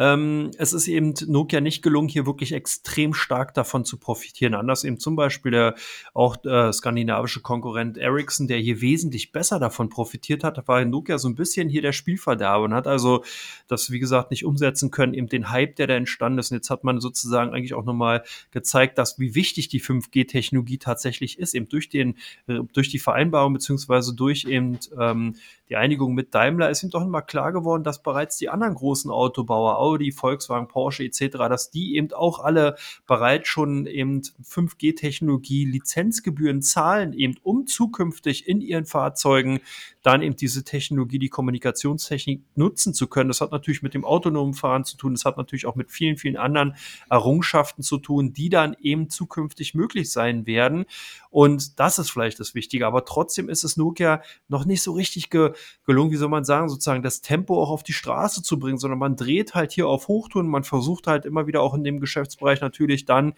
[0.00, 4.54] ähm, es ist eben Nokia nicht gelungen, hier wirklich extrem stark davon zu profitieren.
[4.54, 5.74] Anders eben zum Beispiel der
[6.14, 11.28] auch äh, skandinavische Konkurrent Ericsson, der hier wesentlich besser davon profitiert hat, war Nokia so
[11.28, 13.24] ein bisschen hier der Spielverderber und hat also
[13.68, 16.50] das, wie gesagt, nicht umsetzen können, eben den Hype, der da entstanden ist.
[16.50, 19.80] Und jetzt hat man sozusagen eigentlich auch nochmal gezeigt, dass wie wichtig die
[20.20, 25.36] 5G-Technologie tatsächlich ist, eben durch den, äh, durch die Vereinbarung beziehungsweise durch eben ähm,
[25.70, 29.08] die Einigung mit Daimler ist ihm doch immer klar geworden, dass bereits die anderen großen
[29.08, 32.74] Autobauer, Audi, Volkswagen, Porsche etc., dass die eben auch alle
[33.06, 39.60] bereits schon eben 5G-Technologie Lizenzgebühren zahlen, eben um zukünftig in ihren Fahrzeugen
[40.02, 43.28] dann eben diese Technologie, die Kommunikationstechnik nutzen zu können.
[43.28, 45.14] Das hat natürlich mit dem autonomen Fahren zu tun.
[45.14, 46.74] Das hat natürlich auch mit vielen, vielen anderen
[47.10, 50.86] Errungenschaften zu tun, die dann eben zukünftig möglich sein werden.
[51.30, 52.86] Und das ist vielleicht das Wichtige.
[52.86, 55.52] Aber trotzdem ist es Nokia noch nicht so richtig ge
[55.86, 58.98] gelungen, wie soll man sagen, sozusagen das Tempo auch auf die Straße zu bringen, sondern
[58.98, 60.48] man dreht halt hier auf Hochtouren.
[60.48, 63.34] Man versucht halt immer wieder auch in dem Geschäftsbereich natürlich dann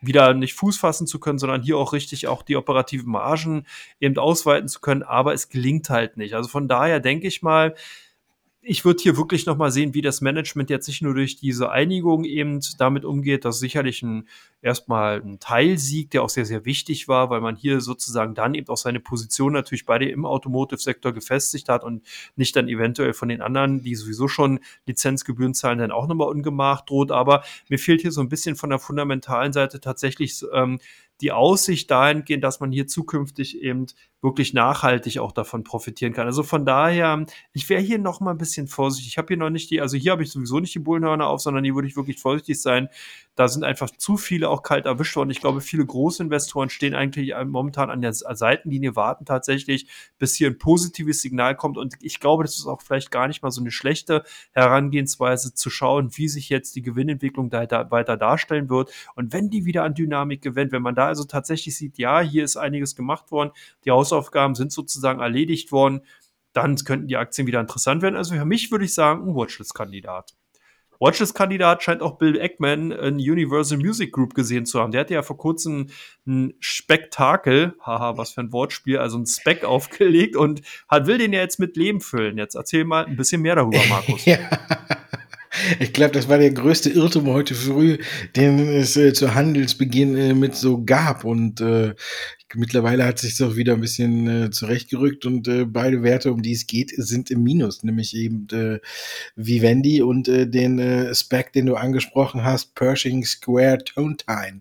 [0.00, 3.66] wieder nicht Fuß fassen zu können, sondern hier auch richtig auch die operativen Margen
[4.00, 6.34] eben ausweiten zu können, aber es gelingt halt nicht.
[6.34, 7.74] Also von daher denke ich mal,
[8.62, 12.24] ich würde hier wirklich nochmal sehen, wie das Management jetzt nicht nur durch diese Einigung
[12.24, 13.46] eben damit umgeht.
[13.46, 14.28] Das ist sicherlich ein,
[14.60, 18.68] erstmal ein Teilsieg, der auch sehr, sehr wichtig war, weil man hier sozusagen dann eben
[18.68, 23.40] auch seine Position natürlich beide im Automotive-Sektor gefestigt hat und nicht dann eventuell von den
[23.40, 27.12] anderen, die sowieso schon Lizenzgebühren zahlen, dann auch nochmal ungemacht droht.
[27.12, 30.80] Aber mir fehlt hier so ein bisschen von der fundamentalen Seite tatsächlich ähm,
[31.20, 33.86] die Aussicht dahingehend, dass man hier zukünftig eben
[34.22, 36.26] wirklich nachhaltig auch davon profitieren kann.
[36.26, 39.12] Also von daher, ich wäre hier noch mal ein bisschen vorsichtig.
[39.12, 41.40] Ich habe hier noch nicht die, also hier habe ich sowieso nicht die Bullenhörner auf,
[41.40, 42.88] sondern hier würde ich wirklich vorsichtig sein.
[43.36, 45.30] Da sind einfach zu viele auch kalt erwischt worden.
[45.30, 49.88] Ich glaube, viele Großinvestoren stehen eigentlich momentan an der Seitenlinie, warten tatsächlich,
[50.18, 51.78] bis hier ein positives Signal kommt.
[51.78, 55.70] Und ich glaube, das ist auch vielleicht gar nicht mal so eine schlechte Herangehensweise zu
[55.70, 58.92] schauen, wie sich jetzt die Gewinnentwicklung da weiter darstellen wird.
[59.14, 62.44] Und wenn die wieder an Dynamik gewinnt, wenn man da also tatsächlich sieht, ja, hier
[62.44, 63.52] ist einiges gemacht worden,
[63.84, 66.02] die Hausaufgaben sind sozusagen erledigt worden,
[66.52, 68.16] dann könnten die Aktien wieder interessant werden.
[68.16, 70.34] Also für mich würde ich sagen, ein Watchlist-Kandidat.
[71.00, 74.92] Watchlist-Kandidat scheint auch Bill Eckman in Universal Music Group gesehen zu haben.
[74.92, 75.88] Der hatte ja vor kurzem
[76.26, 81.32] ein Spektakel, haha, was für ein Wortspiel, also ein Speck aufgelegt und hat, will den
[81.32, 82.36] ja jetzt mit Leben füllen.
[82.38, 84.24] Jetzt erzähl mal ein bisschen mehr darüber, Markus.
[84.26, 84.38] ja.
[85.80, 87.98] Ich glaube, das war der größte Irrtum heute früh,
[88.36, 91.24] den es äh, zu Handelsbeginn äh, mit so gab.
[91.24, 91.94] Und äh,
[92.54, 96.52] Mittlerweile hat sich doch wieder ein bisschen äh, zurechtgerückt und äh, beide Werte, um die
[96.52, 98.80] es geht, sind im Minus, nämlich eben äh,
[99.36, 104.60] Vivendi und äh, den äh, Spec, den du angesprochen hast, Pershing Square Tone Time.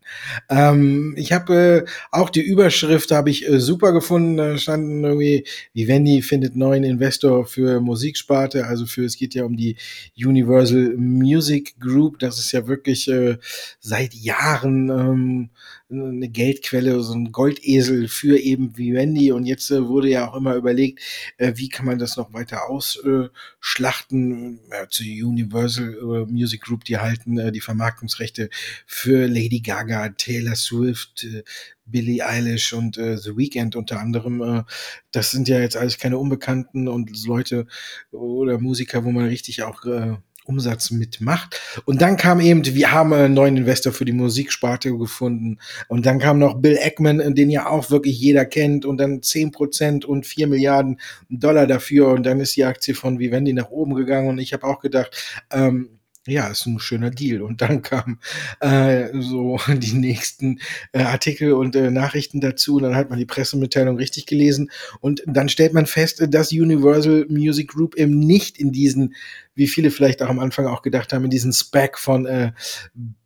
[0.49, 4.37] Ähm, ich habe äh, auch die Überschrift habe ich äh, super gefunden.
[4.37, 9.57] Da standen irgendwie Vivendi findet neuen Investor für Musiksparte, also für es geht ja um
[9.57, 9.77] die
[10.15, 12.19] Universal Music Group.
[12.19, 13.37] Das ist ja wirklich äh,
[13.79, 15.49] seit Jahren ähm,
[15.91, 19.31] eine Geldquelle, so ein Goldesel für eben Vivendi.
[19.31, 21.01] Und jetzt äh, wurde ja auch immer überlegt,
[21.37, 24.59] äh, wie kann man das noch weiter ausschlachten.
[24.69, 28.49] Äh, zu Universal äh, Music Group, die halten äh, die Vermarktungsrechte
[28.85, 31.43] für Lady Gaga, Taylor Swift, äh,
[31.85, 34.41] Billie Eilish und äh, The Weeknd unter anderem.
[34.41, 34.63] Äh,
[35.11, 37.65] das sind ja jetzt alles keine Unbekannten und Leute
[38.11, 40.17] oder Musiker, wo man richtig auch äh,
[40.49, 41.61] Umsatz mitmacht.
[41.85, 45.59] Und dann kam eben, wir haben einen neuen Investor für die Musiksparte gefunden.
[45.87, 48.83] Und dann kam noch Bill Eckman, den ja auch wirklich jeder kennt.
[48.83, 52.07] Und dann zehn Prozent und vier Milliarden Dollar dafür.
[52.09, 54.27] Und dann ist die Aktie von Vivendi nach oben gegangen.
[54.27, 57.41] Und ich habe auch gedacht, ähm, ja, ist ein schöner Deal.
[57.41, 58.19] Und dann kamen
[58.59, 60.59] äh, so die nächsten
[60.91, 62.77] äh, Artikel und äh, Nachrichten dazu.
[62.77, 64.71] Und dann hat man die Pressemitteilung richtig gelesen.
[64.99, 69.15] Und dann stellt man fest, dass Universal Music Group eben nicht in diesen,
[69.59, 72.53] wie viele vielleicht auch am Anfang auch gedacht haben, in diesen Spec von äh,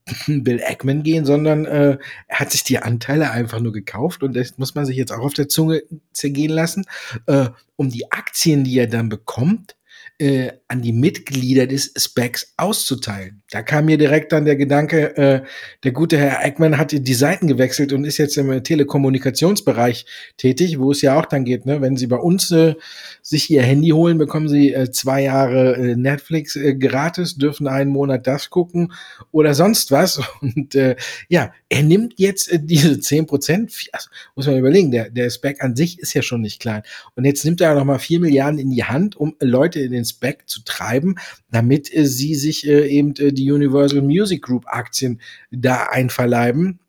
[0.28, 4.58] Bill Eggman gehen, sondern äh, er hat sich die Anteile einfach nur gekauft und das
[4.58, 6.86] muss man sich jetzt auch auf der Zunge zergehen lassen,
[7.28, 9.78] äh, um die Aktien, die er dann bekommt,
[10.20, 13.42] äh, an die Mitglieder des Specs auszuteilen.
[13.50, 15.42] Da kam mir direkt dann der Gedanke, äh,
[15.84, 20.06] der gute Herr Eckmann hat die Seiten gewechselt und ist jetzt im Telekommunikationsbereich
[20.38, 21.82] tätig, wo es ja auch dann geht, ne?
[21.82, 22.76] wenn Sie bei uns äh,
[23.22, 27.92] sich Ihr Handy holen, bekommen Sie äh, zwei Jahre äh, Netflix äh, gratis, dürfen einen
[27.92, 28.94] Monat das gucken
[29.32, 30.22] oder sonst was.
[30.42, 30.96] Und äh,
[31.28, 35.64] ja, er nimmt jetzt äh, diese zehn Prozent, also, muss man überlegen, der, der Spec
[35.64, 36.84] an sich ist ja schon nicht klein.
[37.16, 40.64] Und jetzt nimmt er nochmal vier Milliarden in die Hand, um Leute den Spec zu
[40.64, 41.16] treiben,
[41.50, 46.80] damit äh, sie sich äh, eben äh, die Universal Music Group Aktien da einverleiben.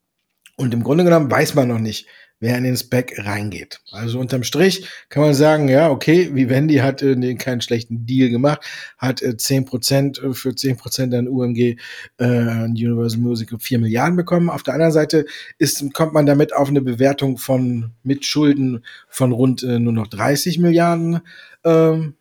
[0.57, 2.07] Und im Grunde genommen weiß man noch nicht,
[2.45, 3.81] wer in den Spec reingeht.
[3.91, 8.61] Also unterm Strich kann man sagen, ja, okay, Vivendi hat äh, keinen schlechten Deal gemacht,
[8.99, 11.77] hat äh, 10% äh, für 10% an UMG
[12.19, 14.51] äh, Universal Music Group 4 Milliarden bekommen.
[14.51, 15.25] Auf der anderen Seite
[15.59, 20.09] ist, kommt man damit auf eine Bewertung von mit Schulden von rund äh, nur noch
[20.09, 21.21] 30 Milliarden.
[21.65, 22.15] Ähm,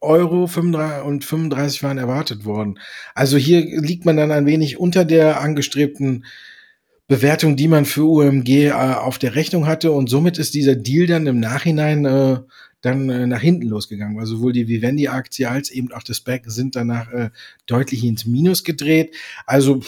[0.00, 2.78] Euro 35 und 35 waren erwartet worden.
[3.14, 6.24] Also hier liegt man dann ein wenig unter der angestrebten
[7.08, 11.06] Bewertung, die man für UMG äh, auf der Rechnung hatte und somit ist dieser Deal
[11.06, 12.38] dann im Nachhinein äh,
[12.80, 16.76] dann äh, nach hinten losgegangen, weil sowohl die Vivendi-Aktie als eben auch das Back sind
[16.76, 17.30] danach äh,
[17.66, 19.14] deutlich ins Minus gedreht.
[19.46, 19.82] Also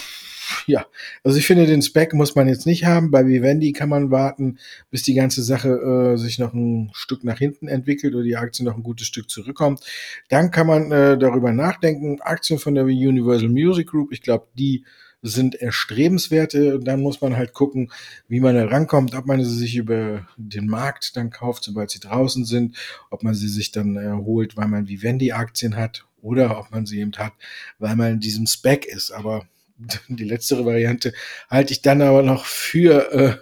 [0.66, 0.86] ja,
[1.24, 3.10] also ich finde, den Spec muss man jetzt nicht haben.
[3.10, 4.58] Bei Vivendi kann man warten,
[4.90, 8.64] bis die ganze Sache äh, sich noch ein Stück nach hinten entwickelt oder die Aktie
[8.64, 9.80] noch ein gutes Stück zurückkommt.
[10.28, 12.20] Dann kann man äh, darüber nachdenken.
[12.20, 14.84] Aktien von der Universal Music Group, ich glaube, die
[15.22, 16.78] sind erstrebenswerte.
[16.78, 17.90] Dann muss man halt gucken,
[18.28, 22.00] wie man da rankommt, ob man sie sich über den Markt dann kauft, sobald sie
[22.00, 22.76] draußen sind,
[23.10, 27.12] ob man sie sich dann erholt, weil man Vivendi-Aktien hat oder ob man sie eben
[27.16, 27.32] hat,
[27.78, 29.10] weil man in diesem Spec ist.
[29.10, 29.46] Aber
[30.08, 31.12] die letztere Variante
[31.48, 33.36] halte ich dann aber noch für äh,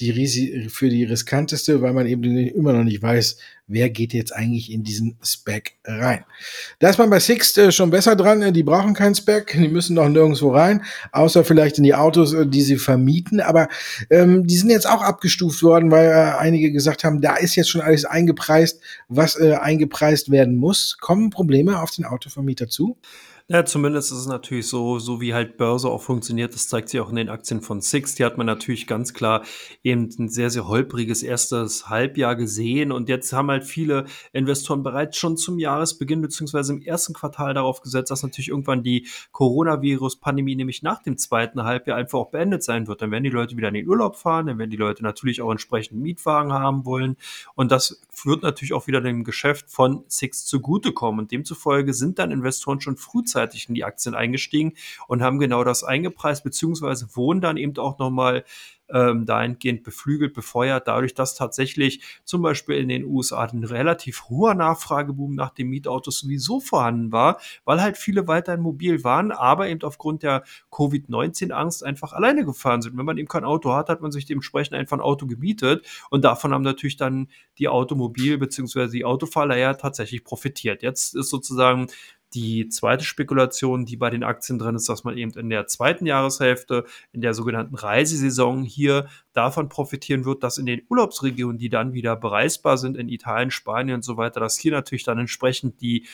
[0.00, 4.34] die Risi für die riskanteste, weil man eben immer noch nicht weiß, wer geht jetzt
[4.34, 6.24] eigentlich in diesen Spec rein.
[6.78, 9.68] Da ist man bei Sixt äh, schon besser dran, äh, die brauchen keinen Spec, die
[9.68, 13.68] müssen noch nirgendwo rein, außer vielleicht in die Autos, äh, die sie vermieten, aber
[14.08, 17.70] ähm, die sind jetzt auch abgestuft worden, weil äh, einige gesagt haben, da ist jetzt
[17.70, 20.96] schon alles eingepreist, was äh, eingepreist werden muss.
[20.98, 22.96] Kommen Probleme auf den Autovermieter zu?
[23.52, 27.00] Ja, zumindest ist es natürlich so, so wie halt Börse auch funktioniert, das zeigt sich
[27.00, 28.14] auch in den Aktien von Six.
[28.14, 29.42] Die hat man natürlich ganz klar
[29.82, 32.92] eben ein sehr, sehr holpriges erstes Halbjahr gesehen.
[32.92, 37.80] Und jetzt haben halt viele Investoren bereits schon zum Jahresbeginn beziehungsweise im ersten Quartal darauf
[37.80, 42.86] gesetzt, dass natürlich irgendwann die Coronavirus-Pandemie nämlich nach dem zweiten Halbjahr einfach auch beendet sein
[42.86, 43.02] wird.
[43.02, 45.50] Dann werden die Leute wieder in den Urlaub fahren, dann werden die Leute natürlich auch
[45.50, 47.16] entsprechend Mietwagen haben wollen.
[47.56, 51.18] Und das wird natürlich auch wieder dem Geschäft von Six zugutekommen.
[51.18, 54.74] Und demzufolge sind dann Investoren schon frühzeitig frühzeitig in die Aktien eingestiegen
[55.08, 58.44] und haben genau das eingepreist, beziehungsweise wurden dann eben auch nochmal
[58.92, 64.54] ähm, dahingehend beflügelt, befeuert, dadurch, dass tatsächlich zum Beispiel in den USA ein relativ hoher
[64.54, 69.82] Nachfrageboom nach den Mietautos sowieso vorhanden war, weil halt viele weiterhin mobil waren, aber eben
[69.82, 72.96] aufgrund der Covid-19-Angst einfach alleine gefahren sind.
[72.96, 76.24] Wenn man eben kein Auto hat, hat man sich dementsprechend einfach ein Auto gemietet und
[76.24, 78.88] davon haben natürlich dann die Automobil- bzw.
[78.88, 80.82] die Autofahrer ja tatsächlich profitiert.
[80.82, 81.86] Jetzt ist sozusagen
[82.34, 86.06] die zweite Spekulation, die bei den Aktien drin ist, dass man eben in der zweiten
[86.06, 91.92] Jahreshälfte, in der sogenannten Reisesaison hier davon profitieren wird, dass in den Urlaubsregionen, die dann
[91.92, 96.06] wieder bereisbar sind, in Italien, Spanien und so weiter, dass hier natürlich dann entsprechend die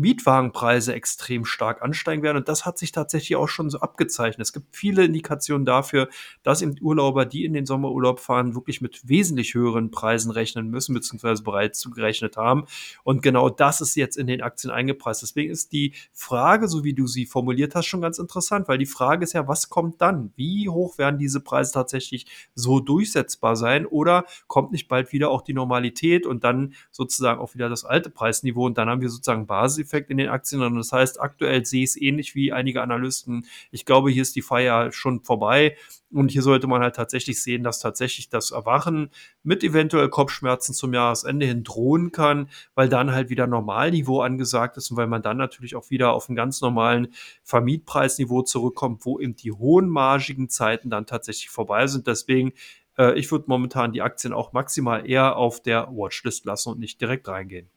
[0.00, 2.38] Mietwagenpreise extrem stark ansteigen werden.
[2.38, 4.46] Und das hat sich tatsächlich auch schon so abgezeichnet.
[4.46, 6.08] Es gibt viele Indikationen dafür,
[6.42, 10.94] dass eben Urlauber, die in den Sommerurlaub fahren, wirklich mit wesentlich höheren Preisen rechnen müssen,
[10.94, 12.64] beziehungsweise bereits zugerechnet haben.
[13.04, 15.22] Und genau das ist jetzt in den Aktien eingepreist.
[15.22, 18.86] Deswegen ist die Frage, so wie du sie formuliert hast, schon ganz interessant, weil die
[18.86, 20.32] Frage ist ja, was kommt dann?
[20.36, 23.84] Wie hoch werden diese Preise tatsächlich so durchsetzbar sein?
[23.84, 28.08] Oder kommt nicht bald wieder auch die Normalität und dann sozusagen auch wieder das alte
[28.08, 30.62] Preisniveau und dann haben wir sozusagen Basis Effekt in den Aktien.
[30.62, 33.46] Und das heißt, aktuell sehe ich es ähnlich wie einige Analysten.
[33.72, 35.76] Ich glaube, hier ist die Feier schon vorbei.
[36.12, 39.10] Und hier sollte man halt tatsächlich sehen, dass tatsächlich das Erwachen
[39.44, 44.90] mit eventuell Kopfschmerzen zum Jahresende hin drohen kann, weil dann halt wieder Normalniveau angesagt ist
[44.90, 47.08] und weil man dann natürlich auch wieder auf einen ganz normalen
[47.44, 52.08] Vermietpreisniveau zurückkommt, wo eben die hohen margigen Zeiten dann tatsächlich vorbei sind.
[52.08, 52.52] Deswegen,
[52.98, 57.00] äh, ich würde momentan die Aktien auch maximal eher auf der Watchlist lassen und nicht
[57.00, 57.68] direkt reingehen.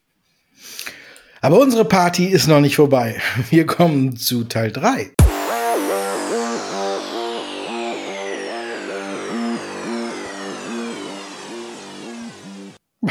[1.43, 3.17] Aber unsere Party ist noch nicht vorbei.
[3.49, 5.11] Wir kommen zu Teil 3.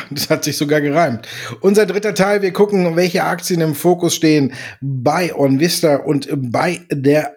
[0.09, 1.29] Das hat sich sogar gereimt.
[1.61, 7.37] Unser dritter Teil, wir gucken, welche Aktien im Fokus stehen bei OnVista und bei der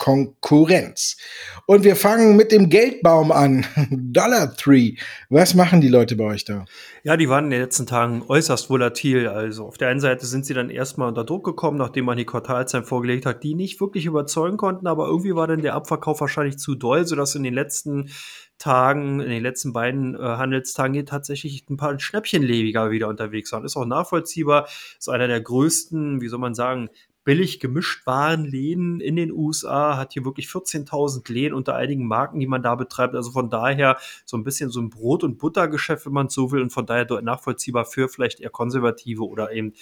[0.00, 1.18] Konkurrenz.
[1.66, 3.66] Und wir fangen mit dem Geldbaum an.
[3.90, 4.96] Dollar Tree.
[5.28, 6.64] Was machen die Leute bei euch da?
[7.04, 9.28] Ja, die waren in den letzten Tagen äußerst volatil.
[9.28, 12.24] Also auf der einen Seite sind sie dann erstmal unter Druck gekommen, nachdem man die
[12.24, 16.58] Quartalzahlen vorgelegt hat, die nicht wirklich überzeugen konnten, aber irgendwie war dann der Abverkauf wahrscheinlich
[16.58, 18.10] zu doll, sodass in den letzten
[18.56, 23.64] Tagen, in den letzten beiden äh, Handelstagen hier tatsächlich ein paar Schnäppchenlebiger wieder unterwegs waren.
[23.64, 24.68] Ist auch nachvollziehbar.
[24.98, 26.90] Ist einer der größten, wie soll man sagen,
[27.24, 32.46] billig gemischt Warenläden in den USA, hat hier wirklich 14.000 Läden unter einigen Marken, die
[32.46, 33.14] man da betreibt.
[33.14, 36.62] Also von daher so ein bisschen so ein Brot- und Buttergeschäft, wenn man so will,
[36.62, 39.74] und von daher nachvollziehbar für vielleicht eher konservative oder eben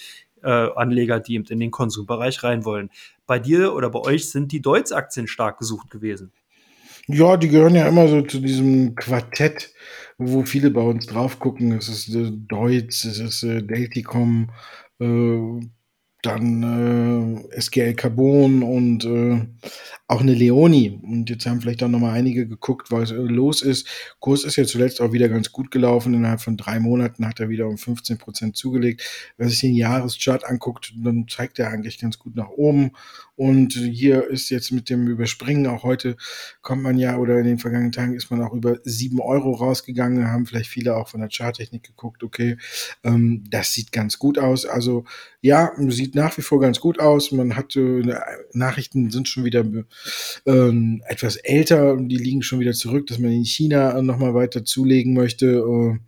[0.43, 2.89] äh, Anleger, die eben in den Konsumbereich rein wollen.
[3.25, 6.31] Bei dir oder bei euch sind die Deutz-Aktien stark gesucht gewesen.
[7.07, 9.73] Ja, die gehören ja immer so zu diesem Quartett,
[10.19, 11.71] wo viele bei uns drauf gucken.
[11.71, 14.51] Es ist äh, Deutz, es ist äh, Delticom,
[14.99, 15.59] äh,
[16.21, 19.47] dann äh, SGL Carbon und äh,
[20.07, 20.99] auch eine Leoni.
[21.01, 23.87] Und jetzt haben vielleicht auch noch mal einige geguckt, was äh, los ist.
[24.19, 26.13] Kurs ist ja zuletzt auch wieder ganz gut gelaufen.
[26.13, 29.33] Innerhalb von drei Monaten hat er wieder um 15 Prozent zugelegt.
[29.37, 32.91] Wer sich den Jahreschart anguckt, dann zeigt er eigentlich ganz gut nach oben.
[33.39, 36.17] Und hier ist jetzt mit dem Überspringen, auch heute
[36.61, 40.27] kommt man ja, oder in den vergangenen Tagen ist man auch über sieben Euro rausgegangen.
[40.27, 42.57] Haben vielleicht viele auch von der Charttechnik geguckt, okay,
[43.05, 44.65] ähm, das sieht ganz gut aus.
[44.65, 45.05] Also
[45.39, 47.31] ja, sieht nach wie vor ganz gut aus.
[47.31, 48.01] Man hat äh,
[48.53, 49.65] Nachrichten sind schon wieder
[50.45, 54.65] ähm, etwas älter und die liegen schon wieder zurück, dass man in China nochmal weiter
[54.65, 55.47] zulegen möchte.
[55.47, 55.99] Äh,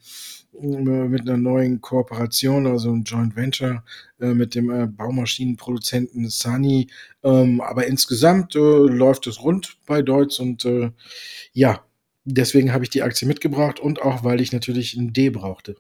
[0.62, 3.84] mit einer neuen Kooperation, also ein Joint Venture
[4.20, 6.88] äh, mit dem äh, Baumaschinenproduzenten Sunny.
[7.24, 10.92] Ähm, aber insgesamt äh, läuft es rund bei Deutz und äh,
[11.54, 11.84] ja,
[12.26, 15.78] deswegen habe ich die Aktie mitgebracht und auch, weil ich natürlich ein D brauchte.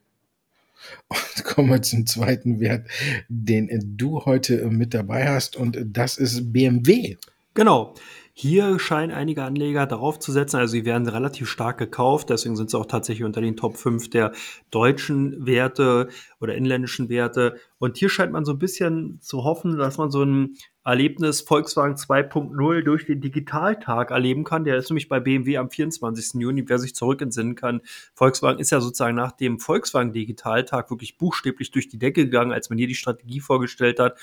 [1.07, 2.87] Und kommen wir zum zweiten Wert,
[3.27, 7.17] den du heute mit dabei hast und das ist BMW.
[7.53, 7.93] Genau.
[8.33, 12.69] Hier scheinen einige Anleger darauf zu setzen, also sie werden relativ stark gekauft, deswegen sind
[12.69, 14.31] sie auch tatsächlich unter den Top 5 der
[14.69, 16.07] deutschen Werte
[16.39, 17.57] oder inländischen Werte.
[17.77, 20.55] Und hier scheint man so ein bisschen zu hoffen, dass man so ein
[20.85, 24.63] Erlebnis Volkswagen 2.0 durch den Digitaltag erleben kann.
[24.63, 26.41] Der ist nämlich bei BMW am 24.
[26.41, 27.81] Juni, wer sich zurück entsinnen kann.
[28.15, 32.69] Volkswagen ist ja sozusagen nach dem Volkswagen Digitaltag wirklich buchstäblich durch die Decke gegangen, als
[32.69, 34.17] man hier die Strategie vorgestellt hat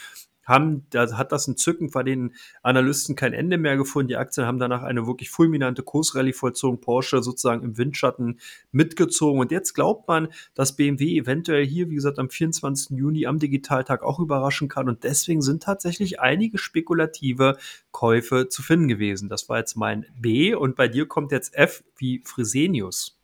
[0.48, 4.08] haben, da hat das entzückend bei den Analysten kein Ende mehr gefunden.
[4.08, 8.40] Die Aktien haben danach eine wirklich fulminante Kursrallye vollzogen, Porsche sozusagen im Windschatten
[8.72, 9.40] mitgezogen.
[9.40, 12.96] Und jetzt glaubt man, dass BMW eventuell hier, wie gesagt, am 24.
[12.96, 14.88] Juni am Digitaltag auch überraschen kann.
[14.88, 17.58] Und deswegen sind tatsächlich einige spekulative
[17.92, 19.28] Käufe zu finden gewesen.
[19.28, 20.54] Das war jetzt mein B.
[20.54, 23.17] Und bei dir kommt jetzt F wie Fresenius.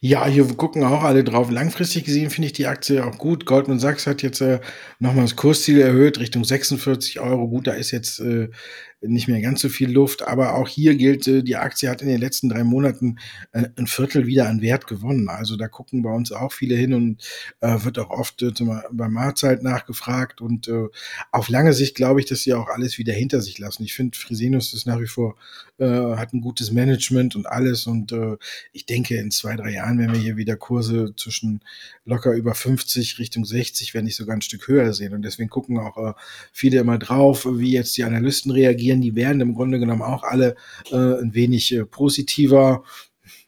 [0.00, 1.50] Ja, hier gucken auch alle drauf.
[1.50, 3.46] Langfristig gesehen finde ich die Aktie auch gut.
[3.46, 4.60] Goldman Sachs hat jetzt äh,
[4.98, 7.48] nochmal das Kursziel erhöht Richtung 46 Euro.
[7.48, 8.50] Gut, da ist jetzt äh,
[9.06, 10.22] nicht mehr ganz so viel Luft.
[10.22, 13.18] Aber auch hier gilt, äh, die Aktie hat in den letzten drei Monaten
[13.52, 15.28] äh, ein Viertel wieder an Wert gewonnen.
[15.28, 17.22] Also da gucken bei uns auch viele hin und
[17.60, 18.44] äh, wird auch oft
[18.92, 20.40] bei Mahlzeit nachgefragt.
[20.40, 20.70] Und
[21.30, 23.84] auf lange Sicht glaube ich, dass sie auch alles wieder hinter sich lassen.
[23.84, 25.36] Ich finde, Fresenius ist nach wie vor,
[25.78, 27.86] hat ein gutes Management und alles.
[27.86, 28.14] Und
[28.72, 31.60] ich denke, in zwei, drei Jahren werden wir hier wieder Kurse zwischen
[32.04, 35.14] locker über 50 Richtung 60, wenn nicht sogar ein Stück höher sehen.
[35.14, 36.14] Und deswegen gucken auch
[36.52, 39.00] viele immer drauf, wie jetzt die Analysten reagieren reagieren.
[39.00, 40.56] Die werden im Grunde genommen auch alle
[40.90, 42.84] äh, ein wenig äh, positiver.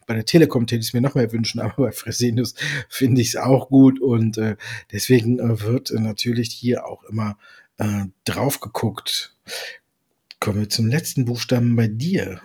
[0.06, 2.54] Bei der Telekom hätte ich es mir noch mehr wünschen, aber bei Fresenius
[2.88, 4.56] finde ich es auch gut und äh,
[4.92, 7.38] deswegen äh, wird natürlich hier auch immer
[7.78, 9.34] äh, drauf geguckt.
[10.40, 12.40] Kommen wir zum letzten Buchstaben bei dir.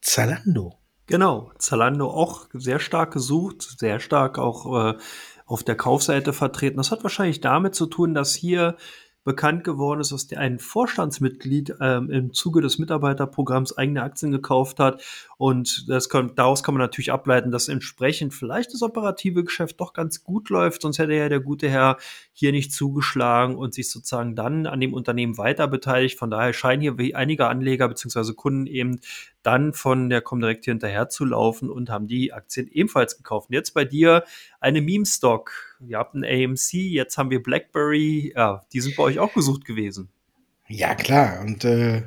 [0.00, 0.74] Zalando.
[1.06, 4.98] Genau, Zalando auch sehr stark gesucht, sehr stark auch äh,
[5.46, 6.78] auf der Kaufseite vertreten.
[6.78, 8.76] Das hat wahrscheinlich damit zu tun, dass hier
[9.24, 14.78] bekannt geworden ist, dass der ein Vorstandsmitglied ähm, im Zuge des Mitarbeiterprogramms eigene Aktien gekauft
[14.78, 15.02] hat.
[15.38, 19.94] Und das kann, daraus kann man natürlich ableiten, dass entsprechend vielleicht das operative Geschäft doch
[19.94, 20.82] ganz gut läuft.
[20.82, 21.96] Sonst hätte ja der gute Herr
[22.32, 26.18] hier nicht zugeschlagen und sich sozusagen dann an dem Unternehmen weiter beteiligt.
[26.18, 29.00] Von daher scheinen hier einige Anleger beziehungsweise Kunden eben
[29.44, 33.50] dann von der Comdirect hier hinterher zu laufen und haben die Aktien ebenfalls gekauft.
[33.50, 34.24] Und jetzt bei dir
[34.60, 35.78] eine Meme-Stock.
[35.86, 38.32] Ihr habt ein AMC, jetzt haben wir BlackBerry.
[38.34, 40.08] Ja, die sind bei euch auch gesucht gewesen.
[40.68, 41.40] Ja, klar.
[41.40, 42.02] Und äh,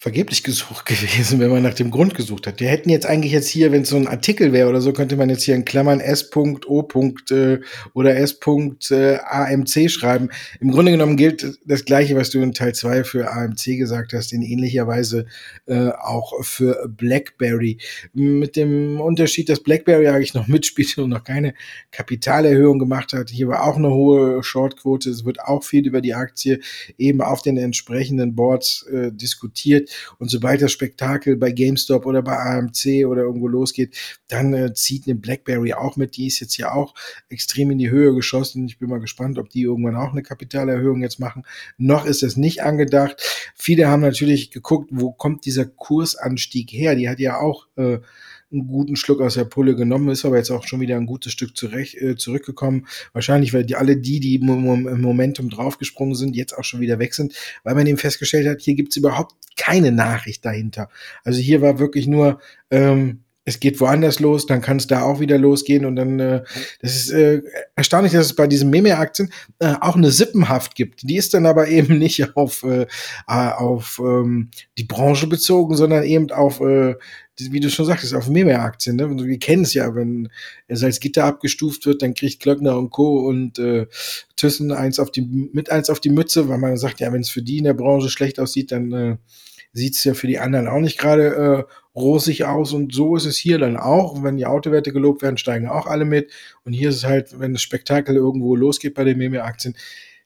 [0.00, 2.58] vergeblich gesucht gewesen, wenn man nach dem Grund gesucht hat.
[2.58, 5.16] Wir hätten jetzt eigentlich jetzt hier, wenn es so ein Artikel wäre oder so, könnte
[5.16, 6.88] man jetzt hier in Klammern S.O.
[7.30, 7.58] Äh,
[7.92, 10.30] oder S.AMC äh, schreiben.
[10.58, 14.32] Im Grunde genommen gilt das Gleiche, was du in Teil 2 für AMC gesagt hast,
[14.32, 15.26] in ähnlicher Weise
[15.66, 17.76] äh, auch für BlackBerry.
[18.14, 21.52] Mit dem Unterschied, dass BlackBerry eigentlich noch mitspielte und noch keine
[21.90, 23.28] Kapitalerhöhung gemacht hat.
[23.28, 25.10] Hier war auch eine hohe Shortquote.
[25.10, 26.60] Es wird auch viel über die Aktie
[26.96, 29.89] eben auf den entsprechenden Boards äh, diskutiert.
[30.18, 33.96] Und sobald das Spektakel bei GameStop oder bei AMC oder irgendwo losgeht,
[34.28, 36.16] dann äh, zieht eine BlackBerry auch mit.
[36.16, 36.94] Die ist jetzt ja auch
[37.28, 38.66] extrem in die Höhe geschossen.
[38.66, 41.44] Ich bin mal gespannt, ob die irgendwann auch eine Kapitalerhöhung jetzt machen.
[41.78, 43.22] Noch ist es nicht angedacht.
[43.54, 46.94] Viele haben natürlich geguckt, wo kommt dieser Kursanstieg her?
[46.94, 47.98] Die hat ja auch äh,
[48.52, 51.32] einen guten Schluck aus der Pulle genommen, ist aber jetzt auch schon wieder ein gutes
[51.32, 52.86] Stück zurecht, äh, zurückgekommen.
[53.12, 57.14] Wahrscheinlich, weil die, alle die, die im Momentum draufgesprungen sind, jetzt auch schon wieder weg
[57.14, 60.88] sind, weil man eben festgestellt hat, hier gibt's überhaupt keine Nachricht dahinter.
[61.24, 62.40] Also hier war wirklich nur,
[62.70, 63.20] ähm,
[63.50, 66.42] es geht woanders los, dann kann es da auch wieder losgehen und dann, äh,
[66.80, 67.42] das ist äh,
[67.74, 71.02] erstaunlich, dass es bei diesen Meme-Aktien äh, auch eine Sippenhaft gibt.
[71.02, 72.86] Die ist dann aber eben nicht auf, äh,
[73.26, 76.94] auf ähm, die Branche bezogen, sondern eben auf, äh,
[77.38, 78.96] wie du schon sagtest, auf Meme-Aktien.
[78.96, 79.10] Ne?
[79.26, 80.28] Wir kennen es ja, wenn
[80.68, 83.26] es als Gitter abgestuft wird, dann kriegt Klöckner und Co.
[83.26, 83.86] und äh,
[84.36, 87.30] Thyssen eins auf die, mit eins auf die Mütze, weil man sagt, ja, wenn es
[87.30, 89.16] für die in der Branche schlecht aussieht, dann äh,
[89.72, 92.72] sieht es ja für die anderen auch nicht gerade äh, rosig aus.
[92.72, 94.22] Und so ist es hier dann auch.
[94.22, 96.32] Wenn die Autowerte gelobt werden, steigen auch alle mit.
[96.64, 99.76] Und hier ist es halt, wenn das Spektakel irgendwo losgeht bei den Meme-Aktien,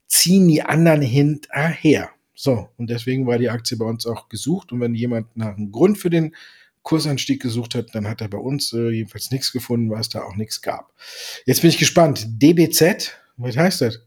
[0.06, 2.10] ziehen die anderen hinterher.
[2.34, 4.72] So, und deswegen war die Aktie bei uns auch gesucht.
[4.72, 6.34] Und wenn jemand nach einem Grund für den
[6.82, 10.22] Kursanstieg gesucht hat, dann hat er bei uns äh, jedenfalls nichts gefunden, weil es da
[10.22, 10.92] auch nichts gab.
[11.46, 12.26] Jetzt bin ich gespannt.
[12.42, 14.00] DBZ, was heißt das?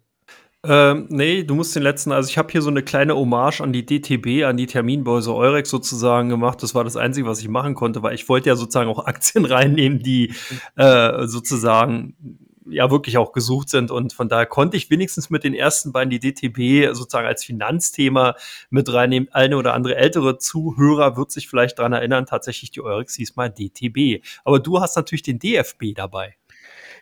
[0.63, 3.73] Ähm, nee, du musst den letzten, also ich habe hier so eine kleine Hommage an
[3.73, 6.61] die DTB, an die Terminbörse Eurex sozusagen gemacht.
[6.63, 9.45] Das war das Einzige, was ich machen konnte, weil ich wollte ja sozusagen auch Aktien
[9.45, 10.33] reinnehmen, die
[10.75, 12.15] äh, sozusagen
[12.69, 13.91] ja wirklich auch gesucht sind.
[13.91, 18.35] Und von daher konnte ich wenigstens mit den ersten beiden die DTB sozusagen als Finanzthema
[18.69, 19.29] mit reinnehmen.
[19.31, 23.49] Eine oder andere ältere Zuhörer wird sich vielleicht dran erinnern, tatsächlich die Eurex hieß mal
[23.49, 24.23] DTB.
[24.43, 26.35] Aber du hast natürlich den DFB dabei.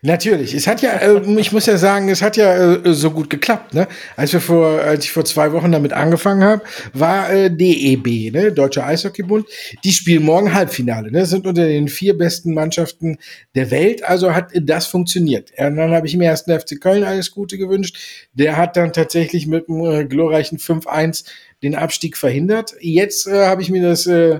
[0.01, 0.53] Natürlich.
[0.53, 3.73] Es hat ja, äh, ich muss ja sagen, es hat ja äh, so gut geklappt.
[3.73, 3.87] Ne?
[4.15, 8.51] Als wir vor, als ich vor zwei Wochen damit angefangen habe, war äh, DEB, ne,
[8.51, 9.47] Deutscher Eishockeybund.
[9.83, 11.11] Die spielen morgen Halbfinale.
[11.11, 11.25] Ne?
[11.25, 13.17] Sind unter den vier besten Mannschaften
[13.55, 14.03] der Welt.
[14.03, 15.51] Also hat das funktioniert.
[15.57, 17.97] Und dann habe ich im ersten FC Köln alles Gute gewünscht.
[18.33, 21.25] Der hat dann tatsächlich mit einem äh, glorreichen 5-1
[21.63, 22.75] den Abstieg verhindert.
[22.79, 24.39] Jetzt äh, habe ich mir das äh,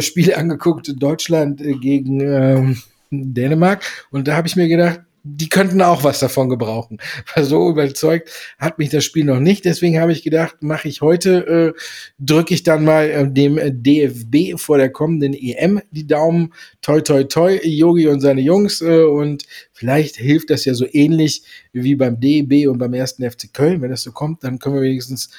[0.00, 2.74] Spiel angeguckt, Deutschland gegen äh,
[3.10, 3.82] Dänemark.
[4.10, 6.98] Und da habe ich mir gedacht, die könnten auch was davon gebrauchen.
[7.34, 9.64] War so überzeugt hat mich das Spiel noch nicht.
[9.64, 11.80] Deswegen habe ich gedacht, mache ich heute, äh,
[12.18, 16.54] drücke ich dann mal äh, dem DFB vor der kommenden EM die Daumen.
[16.80, 18.80] Toi, toi, toi, Yogi und seine Jungs.
[18.80, 21.42] Äh, und vielleicht hilft das ja so ähnlich
[21.72, 23.82] wie beim DEB und beim ersten FC Köln.
[23.82, 25.30] Wenn das so kommt, dann können wir wenigstens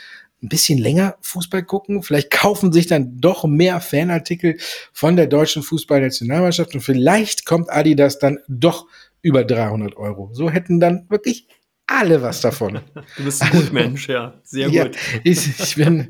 [0.42, 2.04] ein bisschen länger Fußball gucken.
[2.04, 4.58] Vielleicht kaufen sich dann doch mehr Fanartikel
[4.94, 8.88] von der deutschen Fußballnationalmannschaft und vielleicht kommt Adidas dann doch
[9.22, 10.30] über 300 Euro.
[10.34, 11.48] So hätten dann wirklich
[11.88, 12.80] alle was davon.
[13.18, 14.40] Du bist ein gut Mensch, ja.
[14.44, 14.98] Sehr ja, gut.
[15.24, 16.08] Ich, ich bin,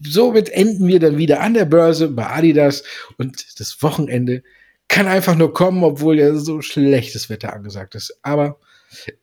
[0.00, 2.84] somit enden wir dann wieder an der Börse bei Adidas
[3.18, 4.42] und das Wochenende
[4.88, 8.18] kann einfach nur kommen, obwohl ja so schlechtes Wetter angesagt ist.
[8.22, 8.58] Aber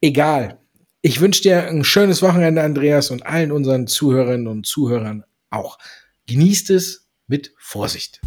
[0.01, 0.59] egal.
[1.03, 5.79] Ich wünsche dir ein schönes Wochenende, Andreas, und allen unseren Zuhörerinnen und Zuhörern auch.
[6.27, 8.21] Genießt es mit Vorsicht.